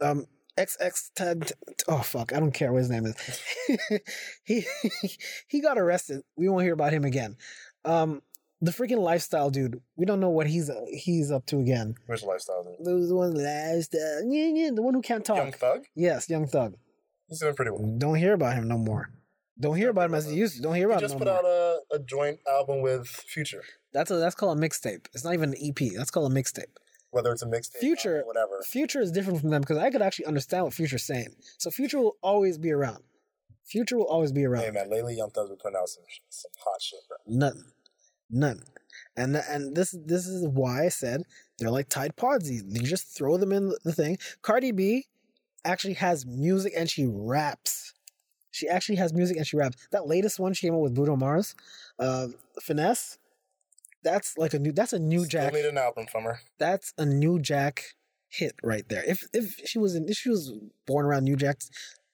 [0.00, 0.26] um
[0.58, 1.52] XX Ted?
[1.88, 3.40] Oh fuck, I don't care what his name is.
[4.44, 4.66] he
[5.48, 6.22] he got arrested.
[6.36, 7.36] We won't hear about him again.
[7.84, 8.20] Um,
[8.60, 9.80] the freaking lifestyle dude.
[9.96, 11.94] We don't know what he's he's up to again.
[12.06, 12.64] Which lifestyle?
[12.64, 12.84] Dude?
[12.86, 15.36] The, the one lifestyle, yeah, yeah, the one who can't talk.
[15.38, 15.84] Young Thug.
[15.94, 16.74] yes, Young Thug.
[17.28, 17.96] He's doing pretty well.
[17.98, 19.10] Don't hear about him no more.
[19.58, 20.62] Don't hear about him as he used to.
[20.62, 21.40] Don't hear He about just him put no more.
[21.40, 23.62] out a, a joint album with Future.
[23.92, 25.06] That's a, that's called a mixtape.
[25.14, 25.92] It's not even an EP.
[25.96, 26.64] That's called a mixtape.
[27.10, 28.62] Whether it's a mixtape, Future- whatever.
[28.66, 31.28] Future is different from them because I could actually understand what Future's saying.
[31.58, 33.02] So Future will always be around.
[33.64, 34.64] Future will always be around.
[34.64, 37.16] Hey man, lately Young Thug's been putting out some some hot shit, bro.
[37.26, 37.64] None,
[38.30, 38.62] none.
[39.16, 41.22] And and this this is why I said
[41.58, 42.50] they're like Tide Pods.
[42.50, 44.18] You just throw them in the thing.
[44.42, 45.06] Cardi B
[45.64, 47.94] actually has music and she raps.
[48.50, 49.76] She actually has music and she raps.
[49.90, 51.54] That latest one she came out with Bruno Mars,
[51.98, 52.28] uh,
[52.60, 53.18] finesse.
[54.02, 54.72] That's like a new.
[54.72, 55.52] That's a new Still Jack.
[55.52, 56.40] need an album from her.
[56.58, 57.96] That's a new Jack
[58.28, 59.02] hit right there.
[59.06, 60.52] If if she was in, if she was
[60.86, 61.70] born around New Jack's,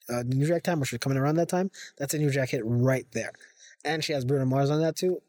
[0.09, 2.51] uh, New Jack time, or she was coming around that time, that's a new Jack
[2.51, 3.33] hit right there.
[3.85, 5.21] And she has Bruno Mars on that too.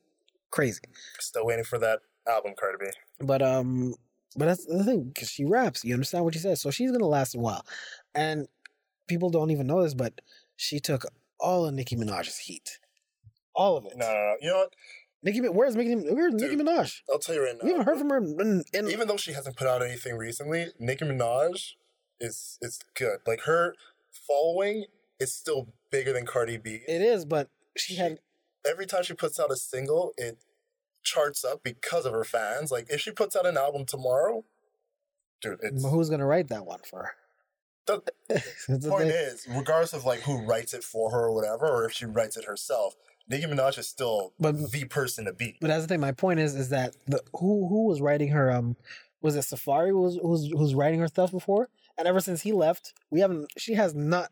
[0.54, 0.82] Crazy.
[1.20, 2.86] Still waiting for that album, Cardi B.
[3.26, 3.95] But um,
[4.38, 5.84] but that's the thing because she raps.
[5.84, 7.66] You understand what she says, so she's gonna last a while.
[8.14, 8.47] And
[9.08, 10.22] people don't even know this, but
[10.56, 11.06] she took
[11.39, 12.78] all of Nicki Minaj's heat,
[13.56, 13.93] all of it.
[13.97, 14.36] No, no, no.
[14.41, 14.74] You know what?
[15.24, 15.95] Nicki, where's Nicki?
[15.95, 17.01] Where's Nicki Minaj?
[17.12, 17.66] I'll tell you right now.
[17.66, 20.68] We haven't heard from her in, in even though she hasn't put out anything recently,
[20.78, 21.72] Nicki Minaj
[22.20, 23.22] is is good.
[23.26, 23.74] Like her
[24.28, 24.86] following
[25.20, 26.82] is still bigger than Cardi B.
[26.88, 28.20] It is, but she had
[28.70, 30.38] Every time she puts out a single, it
[31.03, 32.72] charts up because of her fans.
[32.72, 34.45] Like if she puts out an album tomorrow,
[35.41, 37.11] dude, it's who's gonna write that one for her?
[37.86, 38.01] the
[38.70, 39.11] the point thing.
[39.11, 42.38] is, regardless of like who writes it for her or whatever, or if she writes
[42.38, 42.95] it herself,
[43.28, 45.57] Nicki Minaj is still But- the person to beat.
[45.59, 45.99] But that's the thing.
[45.99, 48.49] My point is, is that the who who was writing her?
[48.51, 48.78] Um,
[49.22, 49.89] was it Safaree?
[49.89, 51.68] who Was who's who's writing her stuff before?
[51.97, 53.51] And ever since he left, we haven't.
[53.57, 54.32] She has not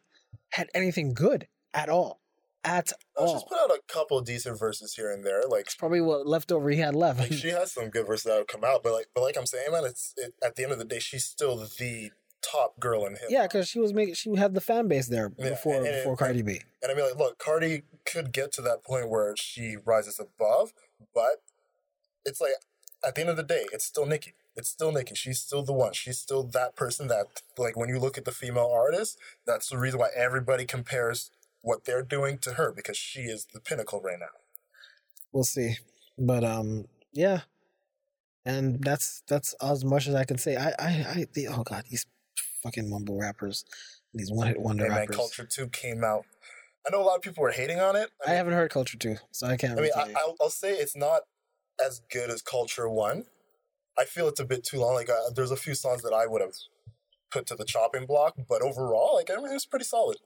[0.51, 2.21] had anything good at all,
[2.63, 5.41] at Oh, she's put out a couple of decent verses here and there.
[5.47, 7.19] Like It's probably what leftover he had left.
[7.19, 9.45] like she has some good verses that have come out, but like but like I'm
[9.45, 13.05] saying, man, it's it, at the end of the day, she's still the top girl
[13.05, 13.29] in hip.
[13.29, 14.15] yeah, because she was making.
[14.15, 16.61] She had the fan base there Yeah, before and- and- before Cardi B.
[16.83, 20.73] And I mean, like, look, Cardi could get to that point where she rises above,
[21.13, 21.43] but
[22.25, 22.53] it's like
[23.05, 24.33] at the end of the day, it's still Nicki.
[24.55, 25.15] It's still Nicki.
[25.15, 25.93] She's still the one.
[25.93, 29.77] She's still that person that, like, when you look at the female artist, that's the
[29.77, 31.31] reason why everybody compares
[31.61, 34.27] what they're doing to her because she is the pinnacle right now.
[35.31, 35.77] We'll see,
[36.17, 37.41] but um, yeah,
[38.45, 40.55] and that's that's as much as I can say.
[40.57, 42.05] I I I the, oh god, these
[42.63, 43.65] fucking mumble rappers,
[44.13, 45.15] these one hit wonder And man, rappers.
[45.15, 46.25] Culture Two came out.
[46.85, 48.09] I know a lot of people were hating on it.
[48.25, 49.77] I haven't heard Culture Two, so I can't.
[49.77, 51.21] I mean, I I'll, I'll say it's not
[51.83, 53.25] as good as Culture One.
[53.97, 54.95] I feel it's a bit too long.
[54.95, 56.55] Like, uh, there's a few songs that I would have
[57.29, 60.17] put to the chopping block, but overall, like, I mean, it was pretty solid.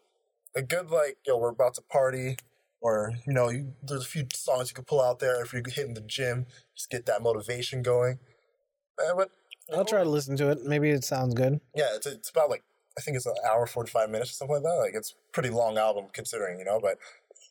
[0.55, 2.37] A good, like, yo, we're about to party,
[2.81, 5.63] or you know, you, there's a few songs you could pull out there if you're
[5.67, 6.45] hitting the gym,
[6.75, 8.19] just get that motivation going.
[8.99, 9.31] Uh, but
[9.73, 10.63] I'll try to listen to it.
[10.63, 11.59] Maybe it sounds good.
[11.75, 12.63] yeah, it's it's about like
[12.97, 14.79] I think it's an hour forty five minutes or something like that.
[14.79, 16.79] Like it's a pretty long album considering, you know.
[16.79, 16.97] But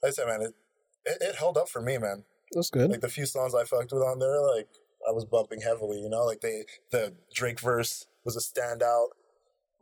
[0.03, 0.55] like I said, man, it,
[1.05, 2.25] it it held up for me, man.
[2.53, 2.91] That's good.
[2.91, 4.69] Like the few songs I fucked with on there, like
[5.07, 6.25] I was bumping heavily, you know.
[6.25, 9.09] Like they the Drake verse was a standout.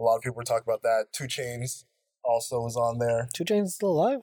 [0.01, 1.13] A lot of people were talking about that.
[1.13, 1.85] Two Chains
[2.25, 3.29] also was on there.
[3.35, 4.21] Two Chains is still alive?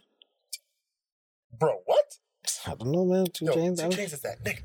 [1.57, 2.17] Bro, what?
[2.65, 3.25] I don't know, man.
[3.33, 3.81] Two Yo, Chains.
[3.81, 4.61] Two Chains is that nigga.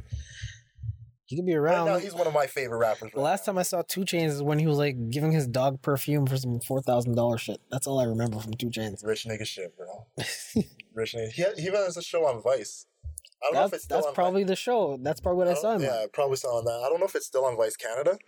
[1.27, 1.87] He could be Right around.
[1.87, 3.11] now, he's one of my favorite rappers.
[3.13, 5.47] the right last time I saw Two Chains is when he was like giving his
[5.47, 7.61] dog perfume for some four thousand dollars shit.
[7.71, 9.03] That's all I remember from Two Chains.
[9.05, 10.07] Rich nigga shit, bro.
[10.95, 11.31] Rich nigga.
[11.33, 12.87] He, had, he has a show on Vice.
[13.43, 14.99] I don't know if That's, it's still that's on probably the show.
[15.03, 15.83] That's probably what I, don't- saw him.
[15.83, 16.83] Yeah, I probably saw on that.
[16.85, 18.19] I don't know if it's still on Vice Canada.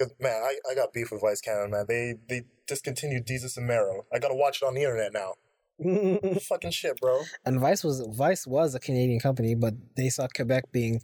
[0.00, 1.84] Cause man, I, I got beef with Vice Canada, man.
[1.88, 4.06] They they discontinued Desus and Mero.
[4.12, 5.34] I gotta watch it on the internet now.
[6.40, 7.20] Fucking shit, bro.
[7.44, 11.00] and Vice was Vice was a Canadian company, but they saw Quebec being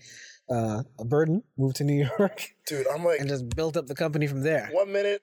[0.50, 3.94] uh, a burden, moved to New York, Dude, I'm like and just built up the
[3.94, 4.68] company from there.
[4.72, 5.22] one minute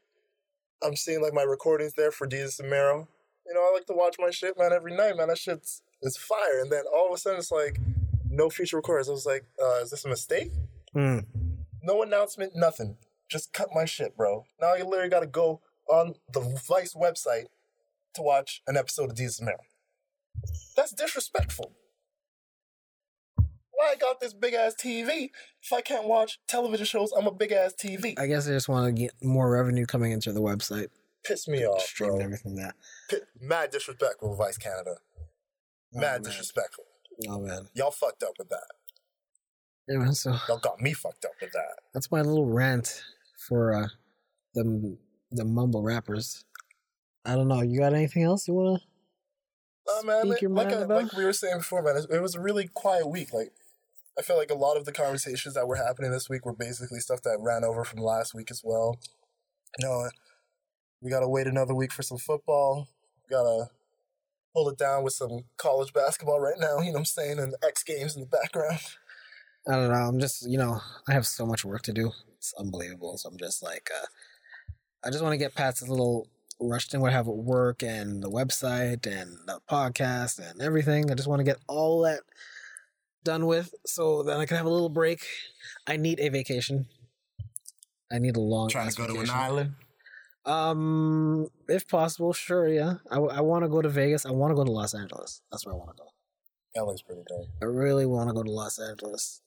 [0.83, 3.07] I'm seeing like my recordings there for Desus and Mero.
[3.47, 5.27] You know, I like to watch my shit, man, every night, man.
[5.29, 6.59] That shit's it's fire.
[6.61, 7.79] And then all of a sudden it's like
[8.29, 9.07] no future recordings.
[9.07, 10.51] I was like, uh, is this a mistake?
[10.93, 11.19] Hmm.
[11.81, 12.97] No announcement, nothing.
[13.29, 14.45] Just cut my shit, bro.
[14.61, 17.45] Now you literally gotta go on the Vice website
[18.13, 19.57] to watch an episode of Desus Mero.
[20.75, 21.73] That's disrespectful.
[23.71, 25.29] Why I got this big ass TV
[25.61, 28.17] if I can't watch television shows I'm a big ass TV?
[28.19, 30.87] I guess I just want to get more revenue coming into the website,
[31.25, 32.19] Piss me off, stream bro.
[32.19, 32.75] everything that.
[33.09, 34.95] Pi- Mad disrespectful, Vice Canada.
[35.95, 36.23] Oh, Mad man.
[36.23, 36.85] disrespectful.
[37.29, 37.67] Oh man.
[37.73, 38.63] Y'all fucked up with that.
[39.87, 41.79] Yeah, man, so Y'all got me fucked up with that.
[41.93, 43.03] that's my little rant
[43.47, 43.87] for uh
[44.53, 44.97] the
[45.31, 46.45] the mumble rappers.
[47.25, 47.61] I don't know.
[47.61, 48.79] You got anything else you wanna?
[49.87, 50.21] Nah, man.
[50.21, 51.03] Speak Like, your like, mind I- about?
[51.03, 53.33] like we were saying before, man, it, it was a really quiet week.
[53.33, 53.51] Like,
[54.17, 56.99] I feel like a lot of the conversations that were happening this week were basically
[56.99, 58.97] stuff that ran over from last week as well.
[59.79, 60.09] You know,
[61.01, 62.87] we gotta wait another week for some football.
[63.27, 63.69] We gotta
[64.53, 66.77] hold it down with some college basketball right now.
[66.79, 67.39] You know what I'm saying?
[67.39, 68.79] And X Games in the background.
[69.67, 69.95] I don't know.
[69.95, 72.11] I'm just you know I have so much work to do.
[72.37, 73.17] It's unbelievable.
[73.17, 74.05] So I'm just like uh
[75.05, 76.27] I just want to get past this little
[76.59, 81.11] rush thing where I have at work and the website and the podcast and everything.
[81.11, 82.21] I just want to get all that
[83.23, 85.25] done with so then I can have a little break.
[85.87, 86.87] I need a vacation.
[88.11, 89.73] I need a long Trying to go to an island.
[90.45, 92.95] Um, if possible, sure, yeah.
[93.09, 94.25] I, I want to go to Vegas.
[94.25, 95.41] I want to go to Los Angeles.
[95.51, 96.85] That's where I want to go.
[96.85, 97.47] LA's pretty dope.
[97.61, 99.41] I really want to go to Los Angeles.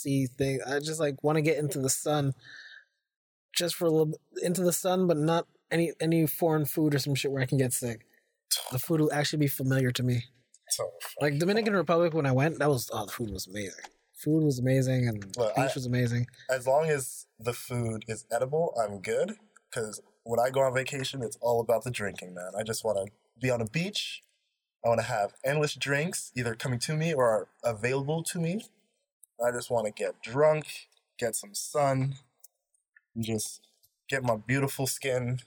[0.00, 0.62] See things.
[0.66, 2.32] I just like want to get into the sun,
[3.54, 6.98] just for a little bit, into the sun, but not any any foreign food or
[6.98, 8.06] some shit where I can get sick.
[8.70, 10.24] The food will actually be familiar to me.
[10.70, 10.90] So
[11.20, 13.84] Like Dominican Republic, when I went, that was oh, the food was amazing.
[14.16, 16.26] Food was amazing, and Look, beach I- was amazing.
[16.50, 19.36] as long as the food is edible, I'm good.
[19.70, 22.52] Because when I go on vacation, it's all about the drinking, man.
[22.58, 24.22] I just want to be on a beach.
[24.84, 28.64] I want to have endless drinks, either coming to me or available to me.
[29.44, 30.66] I just want to get drunk,
[31.18, 32.14] get some sun,
[33.14, 33.60] and just
[34.08, 35.40] get my beautiful skin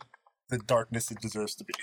[0.49, 1.73] the darkness it deserves to be.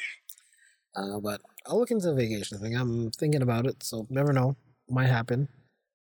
[0.95, 2.77] Uh, but I'll look into the vacation thing.
[2.77, 4.57] I'm thinking about it, so never know.
[4.89, 5.49] Might happen.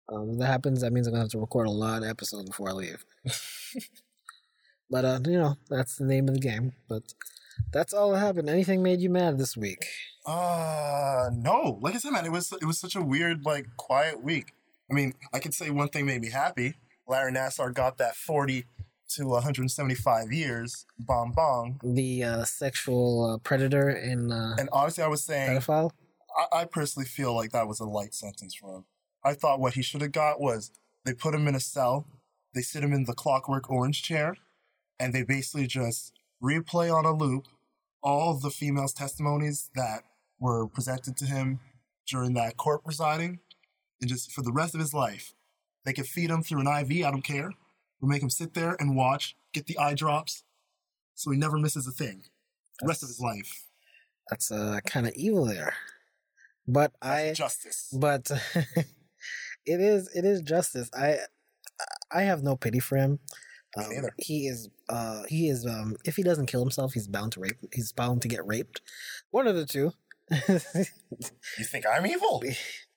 [0.09, 2.49] Um, if that happens, that means I'm gonna have to record a lot of episodes
[2.49, 3.05] before I leave.
[4.91, 6.73] but uh, you know, that's the name of the game.
[6.89, 7.03] But
[7.73, 8.49] that's all that happened.
[8.49, 9.85] Anything made you mad this week?
[10.25, 11.79] Uh no.
[11.81, 14.53] Like I said, man, it was it was such a weird, like, quiet week.
[14.91, 16.75] I mean, I could say one thing made me happy.
[17.09, 18.67] Larry Nassar got that forty
[19.11, 21.81] to 175 years, bomb bong.
[21.83, 25.93] The uh, sexual uh, predator and uh, And honestly, I was saying, pedophile.
[26.37, 28.85] I, I personally feel like that was a light sentence for him.
[29.25, 30.71] I thought what he should have got was
[31.05, 32.07] they put him in a cell,
[32.55, 34.37] they sit him in the clockwork orange chair,
[34.99, 36.13] and they basically just
[36.43, 37.47] replay on a loop
[38.03, 40.03] all the females' testimonies that
[40.39, 41.59] were presented to him
[42.07, 43.41] during that court presiding,
[44.01, 45.33] and just for the rest of his life,
[45.85, 47.05] they could feed him through an IV.
[47.05, 47.53] I don't care.
[48.01, 50.45] We'll make him sit there and watch, get the eye drops,
[51.15, 52.25] so he never misses a thing.
[52.81, 53.67] The rest of his life.
[54.29, 55.75] That's uh, kind of evil there.
[56.67, 57.89] But I Justice.
[57.99, 58.31] but
[59.65, 60.91] it is it is justice.
[60.93, 61.19] I
[62.13, 63.21] I have no pity for him.
[63.77, 67.41] Um, he is uh he is um if he doesn't kill himself, he's bound to
[67.41, 67.57] rape.
[67.73, 68.81] He's bound to get raped.
[69.31, 69.93] One of the two.
[71.59, 72.43] You think I'm evil?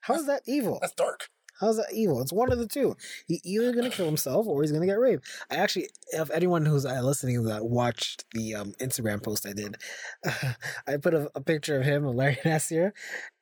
[0.01, 0.79] How's that evil?
[0.81, 1.29] That's dark.
[1.59, 2.21] How's that evil?
[2.21, 2.95] It's one of the two.
[3.27, 5.25] He's either gonna kill himself or he's gonna get raped.
[5.51, 9.75] I actually, if anyone who's uh, listening that watched the um, Instagram post I did,
[10.87, 12.93] I put a, a picture of him, of Larry Nassar,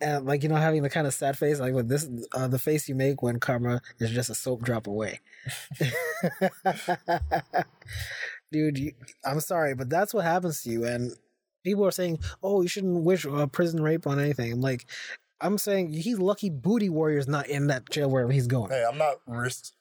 [0.01, 2.57] and like you know having the kind of sad face, like with this, uh, the
[2.57, 5.19] face you make when karma is just a soap drop away.
[8.51, 8.93] Dude, you,
[9.23, 11.11] I'm sorry, but that's what happens to you, and
[11.63, 14.87] people are saying, "Oh, you shouldn't wish uh, prison rape on anything." I'm like,
[15.39, 18.71] I'm saying he's lucky Booty Warrior's not in that jail wherever he's going.
[18.71, 19.73] Hey, I'm not risk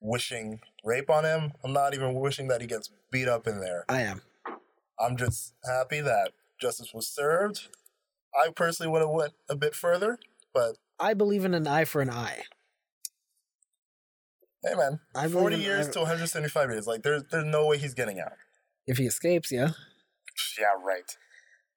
[0.00, 1.52] wishing rape on him.
[1.62, 3.84] I'm not even wishing that he gets beat up in there.
[3.88, 4.22] I am.
[4.98, 7.68] I'm just happy that justice was served.
[8.34, 10.18] I personally would have went a bit further,
[10.52, 12.42] but I believe in an eye for an eye.
[14.64, 16.86] hey, man, I 40 years I- to 175 years.
[16.86, 18.32] Like, there's there's no way he's getting out.
[18.86, 19.70] If he escapes, yeah.
[20.58, 21.16] Yeah, right.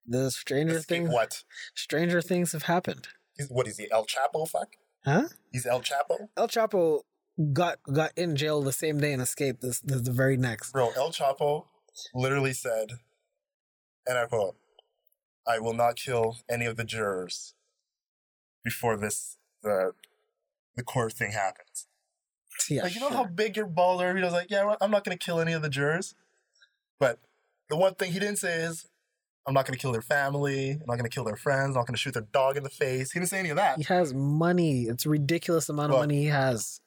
[0.05, 1.43] The stranger Escape things, what?
[1.75, 3.07] stranger things have happened.
[3.37, 3.89] He's, what is he?
[3.91, 4.47] El Chapo?
[4.47, 4.75] Fuck.
[5.05, 5.27] Huh?
[5.51, 7.01] He's El Chapo, El Chapo
[7.53, 10.71] got got in jail the same day and escaped this, this the very next.
[10.71, 10.91] bro.
[10.95, 11.65] El Chapo
[12.13, 12.99] literally said,
[14.05, 14.57] and I quote,
[15.47, 17.53] "I will not kill any of the jurors
[18.63, 19.93] before this the
[20.75, 21.87] the court thing happens."
[22.69, 23.17] Yeah, like you know sure.
[23.17, 24.15] how big your balls are.
[24.15, 26.15] He was like, "Yeah, I'm not gonna kill any of the jurors,"
[26.99, 27.19] but
[27.69, 28.87] the one thing he didn't say is,
[29.47, 30.71] I'm not gonna kill their family.
[30.71, 31.69] I'm not gonna kill their friends.
[31.69, 33.11] I'm not gonna shoot their dog in the face.
[33.11, 33.77] He didn't say any of that.
[33.77, 34.83] He has money.
[34.83, 36.81] It's a ridiculous amount of money he has.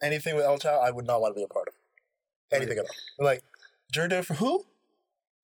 [0.00, 1.74] Anything with El Chapo, I would not want to be a part of.
[2.52, 3.24] Anything at all.
[3.26, 3.42] Like,
[3.92, 4.64] duty for who?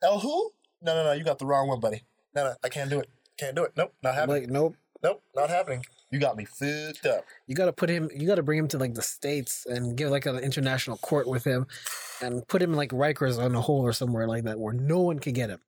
[0.02, 0.52] El who?
[0.82, 1.12] No, no, no.
[1.12, 2.02] You got the wrong one, buddy.
[2.34, 2.54] No, no.
[2.64, 3.08] I can't do it.
[3.38, 3.72] Can't do it.
[3.76, 3.92] Nope.
[4.02, 4.42] Not happening.
[4.42, 4.76] Like, nope.
[5.02, 5.22] nope.
[5.34, 5.84] Not happening.
[6.10, 7.24] You got me fucked up.
[7.46, 8.08] You got to put him.
[8.14, 11.26] You got to bring him to like the states and give like an international court
[11.26, 11.66] with him,
[12.22, 15.18] and put him like Rikers on a hole or somewhere like that where no one
[15.18, 15.60] can get him.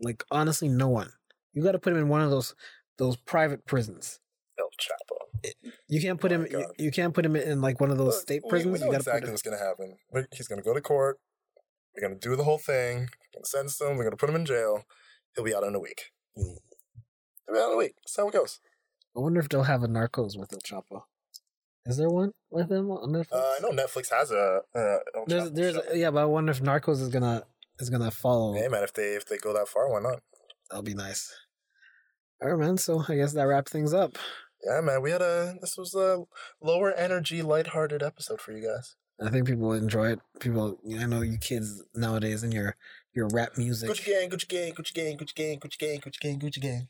[0.00, 1.12] Like honestly, no one.
[1.52, 2.54] You got to put him in one of those
[2.98, 4.20] those private prisons.
[4.58, 5.52] El Chapo.
[5.88, 6.46] You can't put Oh him.
[6.50, 8.72] You, you can't put him in like one of those Look, state prisons.
[8.72, 9.32] We, know you exactly put him.
[9.32, 9.96] what's to happen.
[10.32, 11.18] He's to go to court.
[11.94, 13.08] We're to do the whole thing.
[13.34, 13.96] We're to sentence him.
[13.96, 14.84] We're to put him in jail.
[15.34, 16.12] He'll be out in a week.
[16.38, 16.56] Mm.
[17.46, 17.94] He'll be out in a week.
[18.04, 18.60] That's how it goes.
[19.16, 21.02] I wonder if they'll have a Narcos with El Chapo.
[21.86, 23.32] Is there one with him on Netflix?
[23.32, 25.92] Uh, I know Netflix has a, a El there's, there's, show.
[25.94, 27.44] yeah, but I wonder if Narcos is gonna
[27.80, 28.54] is gonna follow.
[28.54, 30.20] Hey man, if they if they go that far, why not?
[30.70, 31.32] That'll be nice.
[32.42, 32.76] All right, man.
[32.78, 34.16] So I guess that wraps things up.
[34.64, 35.02] Yeah, man.
[35.02, 36.24] We had a this was a
[36.60, 38.96] lower energy, lighthearted episode for you guys.
[39.22, 40.20] I think people will enjoy it.
[40.38, 42.76] People, I know you kids nowadays and your
[43.14, 46.40] your rap music, Gucci gang, Gucci gang, Gucci gang, Gucci gang, Gucci gang, Gucci gang,
[46.40, 46.88] Gucci gang.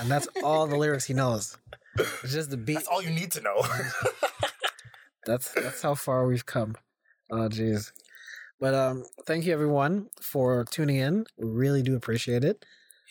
[0.00, 1.58] and that's all the lyrics he knows.
[1.98, 2.74] It's just the beat.
[2.74, 3.62] That's all you need to know.
[5.26, 6.76] That's that's how far we've come.
[7.30, 7.92] Oh, jeez.
[8.60, 11.24] But um, thank you everyone for tuning in.
[11.38, 12.64] We really do appreciate it.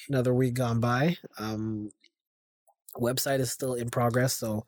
[0.08, 1.18] Another week gone by.
[1.40, 1.90] Um,
[2.96, 4.66] website is still in progress, so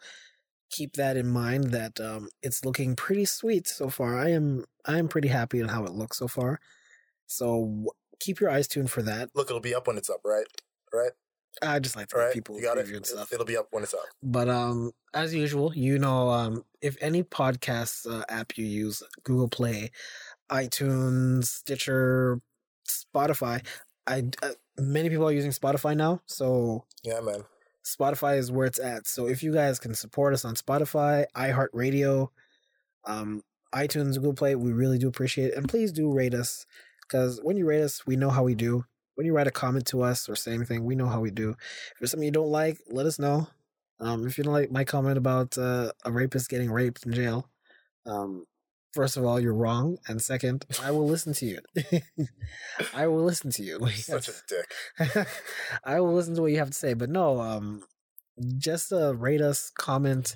[0.71, 1.65] keep that in mind.
[1.65, 4.17] That um, it's looking pretty sweet so far.
[4.17, 6.59] I am I am pretty happy on how it looks so far.
[7.27, 9.29] So w- keep your eyes tuned for that.
[9.35, 10.47] Look, it'll be up when it's up, right?
[10.91, 11.11] Right?
[11.61, 12.33] I just like to right.
[12.33, 12.89] people you got it.
[12.89, 13.31] and stuff.
[13.33, 14.05] It'll be up when it's up.
[14.23, 19.49] But um, as usual, you know, um, if any podcast uh, app you use, Google
[19.49, 19.91] Play,
[20.51, 22.41] iTunes, Stitcher,
[22.87, 23.65] Spotify,
[24.07, 27.43] I uh, many people are using Spotify now, so Yeah, man.
[27.85, 29.07] Spotify is where it's at.
[29.07, 32.29] So if you guys can support us on Spotify, iHeartRadio,
[33.05, 33.41] um,
[33.73, 35.57] iTunes, Google Play, we really do appreciate it.
[35.57, 36.65] And please do rate us
[37.01, 38.85] because when you rate us, we know how we do.
[39.15, 41.51] When you write a comment to us or say anything, we know how we do.
[41.51, 43.47] If there's something you don't like, let us know.
[43.99, 47.49] Um, if you don't like my comment about uh, a rapist getting raped in jail,
[48.05, 48.45] um,
[48.93, 49.97] first of all, you're wrong.
[50.07, 51.59] And second, I will listen to you.
[52.93, 53.79] I will listen to you.
[53.89, 55.27] Such a dick.
[55.83, 56.93] I will listen to what you have to say.
[56.93, 57.83] But no, um,
[58.57, 60.35] just uh, rate us, comment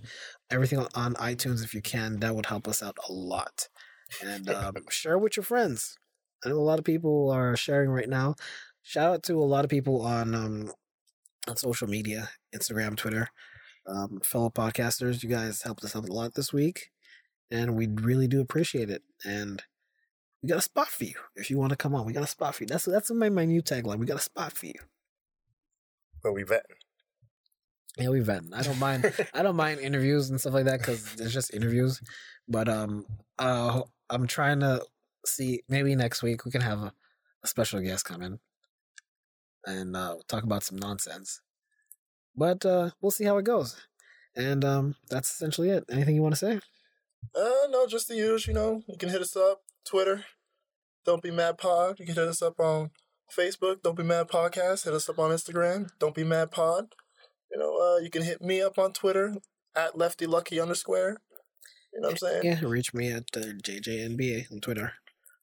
[0.50, 2.20] everything on, on iTunes if you can.
[2.20, 3.68] That would help us out a lot.
[4.24, 5.98] And um, share with your friends.
[6.44, 8.36] I know a lot of people are sharing right now.
[8.84, 10.72] Shout out to a lot of people on um,
[11.48, 13.30] on social media, Instagram, Twitter,
[13.88, 15.24] um, fellow podcasters.
[15.24, 16.92] You guys helped us out a lot this week,
[17.52, 19.04] and we really do appreciate it.
[19.24, 19.62] And
[20.42, 22.06] we got a spot for you if you want to come on.
[22.06, 22.68] We got a spot for you.
[22.68, 23.98] That's that's my my new tagline.
[23.98, 24.80] We got a spot for you.
[26.22, 26.66] But we vet.
[27.98, 28.54] Yeah, we vent.
[28.54, 29.14] I don't mind.
[29.34, 32.02] I don't mind interviews and stuff like that because it's just interviews.
[32.48, 33.06] But um,
[33.40, 34.84] uh, I'm trying to
[35.26, 36.94] see maybe next week we can have a,
[37.44, 38.40] a special guest come in
[39.66, 41.42] and uh, talk about some nonsense.
[42.36, 43.76] But uh, we'll see how it goes.
[44.36, 45.86] And um, that's essentially it.
[45.90, 46.60] Anything you want to say?
[47.34, 48.54] Uh, no, just the usual.
[48.54, 50.26] You know, you can hit us up Twitter.
[51.06, 52.00] Don't be mad pod.
[52.00, 52.92] You can hit us up on
[53.36, 53.82] Facebook.
[53.84, 54.86] Don't be mad podcast.
[54.86, 55.90] Hit us up on Instagram.
[56.00, 56.88] Don't be mad pod.
[57.52, 59.36] You know, uh, you can hit me up on Twitter
[59.76, 61.18] at lefty lucky underscore.
[61.94, 62.42] You know what I'm saying?
[62.44, 64.94] Yeah, reach me at uh, JJNBA on Twitter.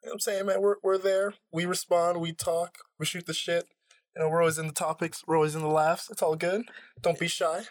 [0.03, 0.61] You know what I'm saying, man?
[0.61, 1.35] We're we're there.
[1.53, 2.21] We respond.
[2.21, 2.79] We talk.
[2.99, 3.69] We shoot the shit.
[4.15, 5.23] You know, we're always in the topics.
[5.27, 6.11] We're always in the laughs.
[6.11, 6.63] It's all good.
[7.01, 7.63] Don't be shy.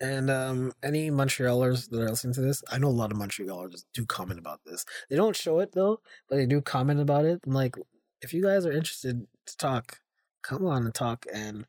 [0.00, 3.84] And um, any Montrealers that are listening to this, I know a lot of Montrealers
[3.92, 4.86] do comment about this.
[5.10, 7.40] They don't show it though, but they do comment about it.
[7.46, 7.76] I'm like,
[8.22, 10.00] if you guys are interested to talk,
[10.42, 11.66] come on and talk and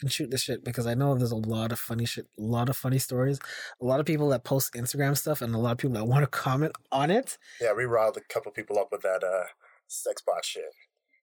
[0.00, 2.68] and shoot the shit because I know there's a lot of funny shit, a lot
[2.68, 3.40] of funny stories,
[3.82, 6.22] a lot of people that post Instagram stuff, and a lot of people that want
[6.22, 7.36] to comment on it.
[7.60, 9.48] Yeah, we riled a couple people up with that uh
[9.88, 10.72] sex bot shit.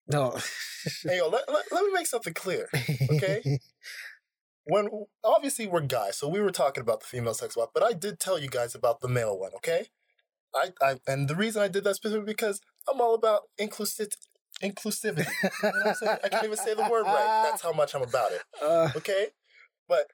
[0.08, 0.38] No,
[1.04, 2.70] Hey, yo, let, let, let me make something clear.
[3.12, 3.42] Okay.
[4.66, 4.90] when
[5.24, 8.20] obviously we're guys, so we were talking about the female sex bot, but I did
[8.20, 9.88] tell you guys about the male one, okay?
[10.56, 12.62] I, I and the reason I did that specifically because
[12.92, 14.10] I'm all about inclusive
[14.64, 15.28] inclusivity.
[15.64, 16.18] You know I'm?
[16.24, 17.48] I can't even say the word right.
[17.50, 18.42] That's how much I'm about it.
[18.64, 19.28] uh, Okay?
[19.88, 20.08] But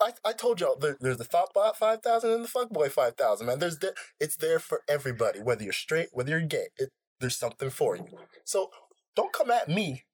[0.00, 3.16] I, I told y'all there, there's the thought bot five thousand and the fuckboy five
[3.16, 3.58] thousand, man.
[3.58, 6.68] There's the, it's there for everybody, whether you're straight, whether you're gay.
[6.76, 6.90] It,
[7.20, 8.06] there's something for you.
[8.44, 8.70] So
[9.16, 10.04] don't come at me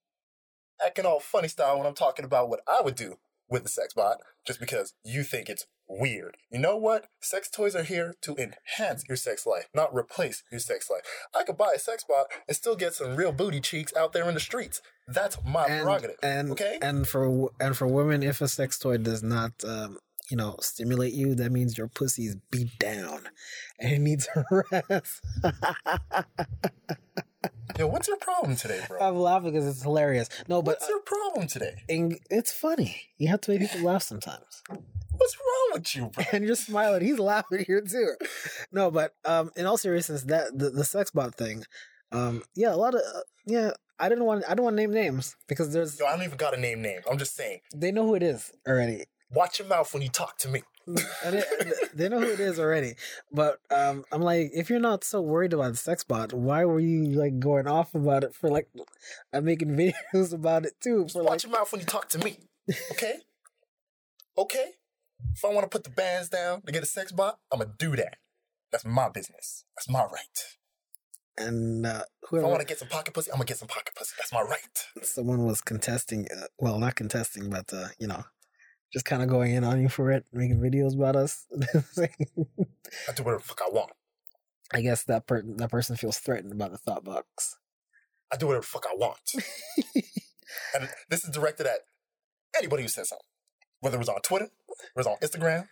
[0.85, 3.17] acting all funny style when I'm talking about what I would do
[3.53, 6.37] with the sex bot just because you think it's weird.
[6.51, 7.07] You know what?
[7.21, 11.03] Sex toys are here to enhance your sex life, not replace your sex life.
[11.39, 14.27] I could buy a sex bot and still get some real booty cheeks out there
[14.29, 14.81] in the streets.
[15.07, 16.17] That's my and, prerogative.
[16.23, 16.79] And okay?
[16.81, 19.99] and for and for women, if a sex toy does not um,
[20.31, 23.29] you know stimulate you, that means your pussy is beat down
[23.79, 25.21] and it needs a rest.
[27.79, 29.01] Yo, what's your problem today, bro?
[29.01, 30.29] I'm laughing because it's hilarious.
[30.49, 31.83] No, but what's your problem today?
[31.89, 33.01] and it's funny.
[33.19, 34.63] You have to make people laugh sometimes.
[34.69, 36.25] What's wrong with you, bro?
[36.33, 37.03] and you're smiling.
[37.03, 38.15] He's laughing here too.
[38.73, 41.65] No, but um, in all seriousness, that the, the sex bot thing,
[42.11, 43.71] um, yeah, a lot of uh, yeah.
[43.99, 46.37] I didn't want I don't want to name names because there's Yo, I don't even
[46.37, 47.01] got a name name.
[47.09, 47.61] I'm just saying.
[47.75, 49.05] they know who it is already.
[49.31, 50.63] Watch your mouth when you talk to me.
[50.87, 52.95] And it, they know who it is already.
[53.33, 56.81] But um, I'm like, if you're not so worried about the sex bot, why were
[56.81, 58.69] you like going off about it for like?
[59.33, 59.69] I'm making
[60.15, 61.31] videos about it too for like.
[61.31, 62.39] Watch your mouth when you talk to me.
[62.93, 63.21] Okay?
[64.37, 64.73] okay?
[65.35, 67.71] If I want to put the bands down to get a sex bot, I'm to
[67.79, 68.17] do that.
[68.71, 69.65] That's my business.
[69.77, 70.57] That's my right.
[71.39, 73.95] And uh, If I want to get some pocket pussy, I'm to get some pocket
[73.95, 74.15] pussy.
[74.19, 74.87] That's my right.
[75.03, 78.25] someone was contesting, uh, well, not contesting, but uh, you know,
[78.93, 81.47] just kind of going in on you for it, making videos about us.
[81.53, 83.93] I do whatever the fuck I want.
[84.73, 87.59] I guess that per- that person feels threatened by the thought box.
[88.33, 89.21] I do whatever the fuck I want.
[90.75, 91.81] and this is directed at
[92.57, 93.27] anybody who says something.
[93.81, 95.69] Whether it was on Twitter, or it was on Instagram,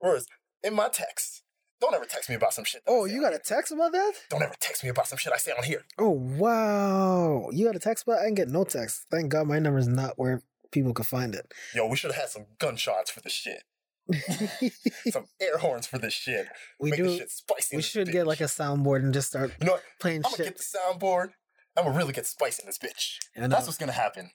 [0.00, 0.26] or it's
[0.62, 1.42] in my text.
[1.80, 2.82] Don't ever text me about some shit.
[2.86, 4.12] Oh, you got a text about that?
[4.30, 5.84] Don't ever text me about some shit I say on here.
[5.98, 8.20] Oh wow, you got a text about?
[8.20, 9.06] I didn't get no text.
[9.10, 10.42] Thank God my number's not where
[10.74, 11.50] people could find it.
[11.74, 13.62] Yo, we should have had some gunshots for this shit.
[15.10, 16.46] some air horns for this shit.
[16.78, 17.16] we Make do.
[17.16, 17.76] shit spicy.
[17.76, 19.82] We should get like a soundboard and just start You know what?
[20.00, 21.30] playing I'm gonna get the soundboard.
[21.76, 23.16] I'm gonna really get spicy in this bitch.
[23.34, 24.30] And That's uh, what's gonna happen.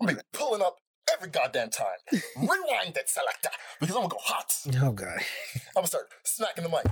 [0.00, 0.76] I'm gonna be pulling up
[1.12, 1.86] every goddamn time.
[2.36, 3.48] Rewind that selector
[3.80, 4.52] because I'm gonna go hot.
[4.82, 5.20] oh god,
[5.54, 6.84] I'm gonna start smacking the mic.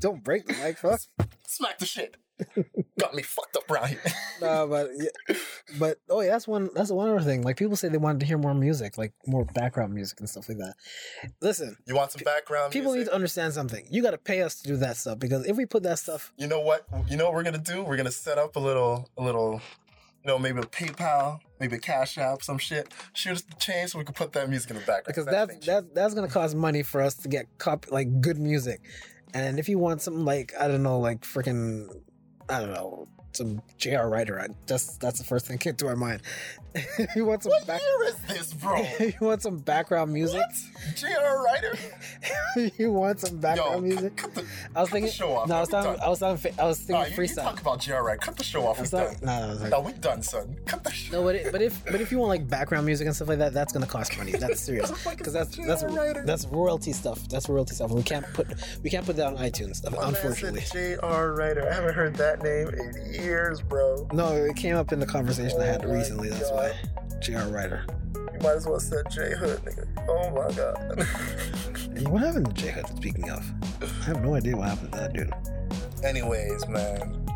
[0.00, 1.00] don't break the mic, fuck.
[1.46, 2.16] Smack the shit.
[3.00, 4.00] Got me fucked up around here.
[4.40, 5.36] no, but yeah,
[5.78, 6.68] but oh yeah, that's one.
[6.74, 7.42] That's one other thing.
[7.42, 10.48] Like people say they wanted to hear more music, like more background music and stuff
[10.48, 10.74] like that.
[11.40, 13.86] Listen, You want some background people need to understand something.
[13.90, 16.32] You got to pay us to do that stuff because if we put that stuff,
[16.36, 16.86] you know what?
[17.08, 17.82] You know what we're gonna do?
[17.82, 19.60] We're gonna set up a little, a little,
[20.24, 22.92] you know, maybe a PayPal, maybe a Cash App, some shit.
[23.14, 25.06] Shoot us the change so we can put that music in the background.
[25.06, 28.38] because That that's that's that's gonna cost money for us to get copy like good
[28.38, 28.80] music.
[29.32, 31.88] And if you want something like I don't know, like freaking
[32.50, 34.08] I don't know, some J.R.
[34.08, 36.22] Rider, I just that's the first thing that came to my mind.
[37.16, 38.76] you want some What back, year is this, bro?
[39.00, 40.96] you want some background music, what?
[40.96, 41.44] J.R.
[41.44, 41.78] Rider?
[42.78, 44.16] you want some background cut, music.
[44.16, 44.40] cut the,
[44.74, 45.06] I was cut thinking.
[45.06, 45.48] the show off.
[45.48, 46.00] No, I was talking.
[46.00, 46.54] I was talking.
[46.58, 47.42] I was thinking Nah, you, you freestyle.
[47.42, 48.04] talk about J.R.
[48.04, 48.18] Rider.
[48.18, 48.76] Cut the show off.
[48.78, 49.16] I We was done.
[49.22, 50.56] no, no, I like, No, we done, son.
[50.66, 51.12] Cut the show.
[51.18, 53.38] no, but it, but if but if you want like background music and stuff like
[53.38, 54.32] that, that's gonna cost money.
[54.32, 55.82] That's serious because that's that's
[56.24, 57.26] that's royalty stuff.
[57.28, 57.90] That's royalty stuff.
[57.90, 58.46] We can't put
[58.82, 59.84] we can't put that on iTunes.
[59.84, 61.32] Unfortunately, J.R.
[61.34, 61.68] Rider.
[61.68, 64.06] I haven't heard that name in years, bro.
[64.12, 66.28] no, it came up in the conversation I had Oh my recently.
[66.30, 66.59] That's why
[67.20, 67.48] J.R.
[67.48, 67.84] Rider.
[68.14, 69.86] You might as well said J Hood, nigga.
[70.08, 71.06] Oh my god.
[71.96, 72.86] Hey, what happened to J Hood?
[72.96, 73.44] Speaking of,
[73.82, 75.32] I have no idea what happened to that dude.
[76.04, 77.26] Anyways, man.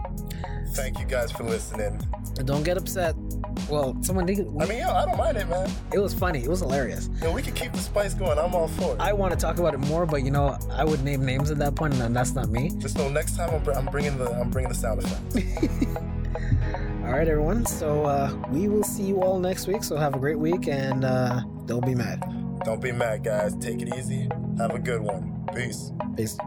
[0.75, 2.01] Thank you guys for listening.
[2.39, 3.14] And don't get upset.
[3.68, 4.41] Well, someone did.
[4.61, 5.70] I mean, yo, I don't mind it, man.
[5.93, 6.41] it was funny.
[6.43, 7.09] It was hilarious.
[7.22, 8.39] Yo, we can keep the spice going.
[8.39, 9.01] I'm all for it.
[9.01, 11.59] I want to talk about it more, but you know, I would name names at
[11.59, 12.70] that point, and that's not me.
[12.79, 15.87] Just know next time I'm, br- I'm bringing the I'm bringing the sound effect.
[17.05, 17.66] All right, everyone.
[17.66, 19.84] So uh, we will see you all next week.
[19.84, 22.24] So have a great week, and uh, don't be mad.
[22.64, 23.55] Don't be mad, guys.
[23.57, 24.26] Take it easy.
[24.57, 25.46] Have a good one.
[25.55, 25.92] Peace.
[26.16, 26.38] Peace.